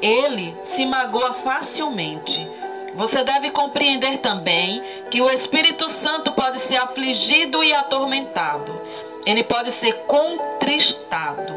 Ele 0.01 0.57
se 0.62 0.87
magoa 0.87 1.33
facilmente 1.33 2.49
você 2.97 3.23
deve 3.23 3.51
compreender 3.51 4.19
também 4.19 4.83
que 5.11 5.21
o 5.21 5.31
Espírito 5.31 5.88
Santo 5.88 6.33
pode 6.33 6.59
ser 6.61 6.77
afligido 6.77 7.62
e 7.62 7.73
atormentado. 7.73 8.81
Ele 9.25 9.42
pode 9.42 9.73
ser 9.73 9.92
contristado. 10.07 11.55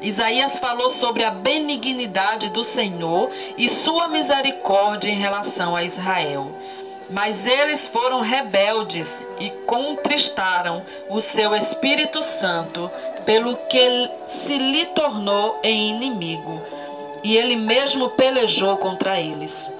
Isaías 0.00 0.58
falou 0.58 0.90
sobre 0.90 1.24
a 1.24 1.30
benignidade 1.30 2.50
do 2.50 2.62
Senhor 2.62 3.30
e 3.56 3.68
sua 3.68 4.06
misericórdia 4.08 5.10
em 5.10 5.18
relação 5.18 5.74
a 5.74 5.82
Israel. 5.82 6.52
Mas 7.10 7.46
eles 7.46 7.86
foram 7.88 8.20
rebeldes 8.20 9.26
e 9.40 9.50
contristaram 9.66 10.82
o 11.08 11.20
seu 11.20 11.54
Espírito 11.54 12.22
Santo, 12.22 12.90
pelo 13.24 13.56
que 13.68 14.10
se 14.28 14.58
lhe 14.58 14.86
tornou 14.86 15.58
em 15.62 15.90
inimigo, 15.90 16.62
e 17.24 17.36
ele 17.36 17.56
mesmo 17.56 18.10
pelejou 18.10 18.76
contra 18.76 19.18
eles. 19.18 19.70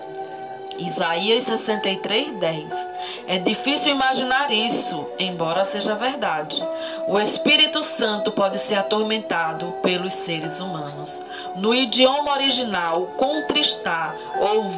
Isaías 0.78 1.44
63, 1.44 2.35
10. 2.38 2.90
É 3.30 3.38
difícil 3.38 3.92
imaginar 3.92 4.50
isso, 4.50 5.06
embora 5.18 5.62
seja 5.62 5.94
verdade. 5.94 6.66
O 7.06 7.20
Espírito 7.20 7.82
Santo 7.82 8.32
pode 8.32 8.58
ser 8.58 8.76
atormentado 8.76 9.70
pelos 9.82 10.14
seres 10.14 10.60
humanos. 10.60 11.20
No 11.54 11.74
idioma 11.74 12.32
original, 12.32 13.02
contristar 13.18 14.16
ou 14.40 14.70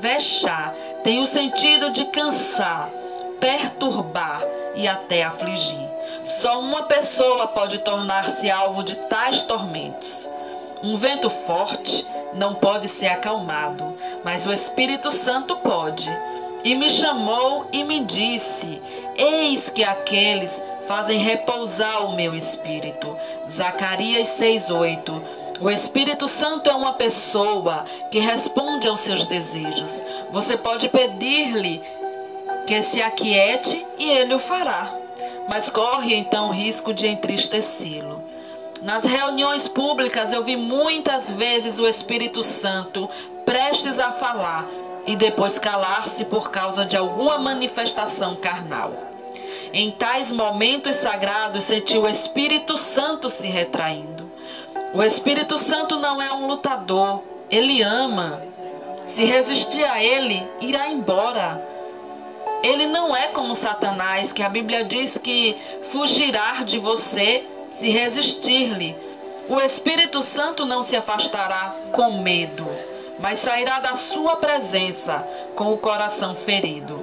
vexar 0.00 0.74
tem 1.04 1.20
o 1.22 1.26
sentido 1.26 1.90
de 1.90 2.06
cansar, 2.06 2.88
perturbar 3.38 4.42
e 4.74 4.88
até 4.88 5.22
afligir. 5.22 5.86
Só 6.40 6.60
uma 6.60 6.84
pessoa 6.84 7.46
pode 7.48 7.80
tornar-se 7.80 8.50
alvo 8.50 8.82
de 8.82 8.94
tais 8.94 9.42
tormentos. 9.42 10.26
Um 10.82 10.96
vento 10.96 11.28
forte 11.28 12.06
não 12.32 12.54
pode 12.54 12.88
ser 12.88 13.08
acalmado, 13.08 13.98
mas 14.24 14.46
o 14.46 14.52
Espírito 14.52 15.12
Santo 15.12 15.56
pode. 15.56 16.08
E 16.62 16.74
me 16.74 16.90
chamou 16.90 17.66
e 17.72 17.82
me 17.82 18.00
disse: 18.00 18.80
Eis 19.16 19.70
que 19.70 19.82
aqueles 19.82 20.50
fazem 20.86 21.18
repousar 21.18 22.04
o 22.06 22.14
meu 22.14 22.34
espírito. 22.34 23.16
Zacarias 23.48 24.28
6:8. 24.38 25.22
O 25.60 25.70
Espírito 25.70 26.26
Santo 26.26 26.68
é 26.70 26.74
uma 26.74 26.94
pessoa 26.94 27.84
que 28.10 28.18
responde 28.18 28.88
aos 28.88 29.00
seus 29.00 29.26
desejos. 29.26 30.02
Você 30.32 30.56
pode 30.56 30.88
pedir-lhe 30.88 31.82
que 32.66 32.82
se 32.82 33.00
aquiete 33.00 33.86
e 33.98 34.10
ele 34.10 34.34
o 34.34 34.38
fará, 34.38 34.94
mas 35.48 35.70
corre 35.70 36.14
então 36.14 36.48
o 36.48 36.52
risco 36.52 36.94
de 36.94 37.06
entristecê-lo. 37.06 38.22
Nas 38.82 39.04
reuniões 39.04 39.68
públicas 39.68 40.32
eu 40.32 40.42
vi 40.42 40.56
muitas 40.56 41.30
vezes 41.30 41.78
o 41.78 41.86
Espírito 41.86 42.42
Santo 42.42 43.08
prestes 43.44 43.98
a 43.98 44.12
falar 44.12 44.66
e 45.06 45.16
depois 45.16 45.58
calar-se 45.58 46.24
por 46.24 46.50
causa 46.50 46.84
de 46.84 46.96
alguma 46.96 47.38
manifestação 47.38 48.36
carnal. 48.36 48.92
Em 49.72 49.90
tais 49.90 50.32
momentos 50.32 50.96
sagrados 50.96 51.64
senti 51.64 51.96
o 51.96 52.08
Espírito 52.08 52.76
Santo 52.76 53.30
se 53.30 53.46
retraindo. 53.46 54.30
O 54.92 55.02
Espírito 55.02 55.58
Santo 55.58 55.96
não 55.96 56.20
é 56.20 56.32
um 56.32 56.46
lutador, 56.46 57.22
ele 57.48 57.82
ama. 57.82 58.42
Se 59.06 59.24
resistir 59.24 59.84
a 59.84 60.02
ele, 60.02 60.46
irá 60.60 60.88
embora. 60.88 61.66
Ele 62.62 62.86
não 62.86 63.16
é 63.16 63.28
como 63.28 63.54
Satanás, 63.54 64.32
que 64.32 64.42
a 64.42 64.48
Bíblia 64.48 64.84
diz 64.84 65.16
que 65.16 65.56
fugirá 65.90 66.62
de 66.64 66.78
você 66.78 67.44
se 67.70 67.88
resistir-lhe. 67.88 68.96
O 69.48 69.60
Espírito 69.60 70.20
Santo 70.20 70.64
não 70.64 70.82
se 70.82 70.96
afastará 70.96 71.74
com 71.92 72.20
medo 72.20 72.89
mas 73.20 73.40
sairá 73.40 73.78
da 73.80 73.94
sua 73.94 74.36
presença 74.36 75.26
com 75.54 75.72
o 75.72 75.78
coração 75.78 76.34
ferido. 76.34 77.02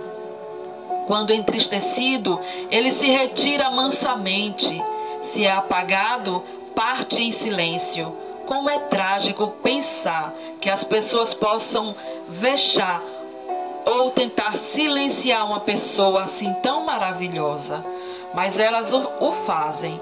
Quando 1.05 1.31
entristecido, 1.31 2.39
ele 2.69 2.91
se 2.91 3.07
retira 3.07 3.69
mansamente. 3.69 4.83
Se 5.21 5.45
é 5.45 5.51
apagado, 5.51 6.43
parte 6.75 7.21
em 7.21 7.31
silêncio. 7.31 8.15
Como 8.45 8.69
é 8.69 8.79
trágico 8.79 9.47
pensar 9.63 10.33
que 10.59 10.69
as 10.69 10.83
pessoas 10.83 11.33
possam 11.33 11.95
vexar 12.29 13.01
ou 13.85 14.11
tentar 14.11 14.53
silenciar 14.53 15.45
uma 15.45 15.61
pessoa 15.61 16.23
assim 16.23 16.53
tão 16.55 16.85
maravilhosa, 16.85 17.85
mas 18.33 18.59
elas 18.59 18.91
o, 18.91 19.31
fazem. 19.45 19.99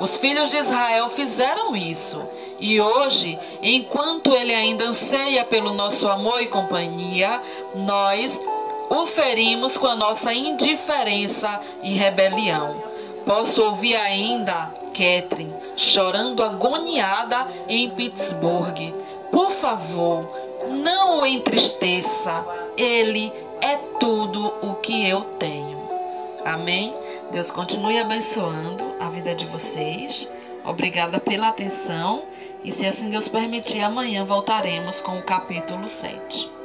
Os 0.00 0.16
filhos 0.16 0.50
de 0.50 0.56
Israel 0.56 1.10
fizeram 1.10 1.76
isso 1.76 2.26
e 2.58 2.80
hoje, 2.80 3.38
enquanto 3.62 4.34
ele 4.34 4.54
ainda 4.54 4.86
anseia 4.86 5.44
pelo 5.44 5.74
nosso 5.74 6.08
amor 6.08 6.42
e 6.42 6.46
companhia, 6.46 7.40
nós 7.74 8.42
o 8.88 9.04
ferimos 9.06 9.76
com 9.76 9.86
a 9.86 9.96
nossa 9.96 10.32
indiferença 10.32 11.60
e 11.82 11.92
rebelião. 11.92 12.82
Posso 13.26 13.62
ouvir 13.62 13.96
ainda 13.96 14.72
Catherine 14.92 15.54
chorando 15.76 16.42
agoniada 16.42 17.46
em 17.68 17.90
Pittsburgh. 17.90 18.94
Por 19.30 19.50
favor, 19.50 20.30
não 20.68 21.20
o 21.20 21.26
entristeça. 21.26 22.44
Ele 22.76 23.32
é 23.60 23.76
tudo 23.98 24.54
o 24.62 24.74
que 24.76 25.06
eu 25.08 25.22
tenho. 25.38 25.76
Amém? 26.44 26.94
Deus 27.32 27.50
continue 27.50 27.98
abençoando 27.98 28.94
a 29.00 29.10
vida 29.10 29.34
de 29.34 29.44
vocês. 29.46 30.28
Obrigada 30.64 31.18
pela 31.18 31.48
atenção 31.48 32.22
e 32.66 32.72
se 32.72 32.84
assim 32.84 33.08
Deus 33.08 33.28
permitir, 33.28 33.80
amanhã 33.80 34.24
voltaremos 34.24 35.00
com 35.00 35.20
o 35.20 35.22
capítulo 35.22 35.88
7. 35.88 36.55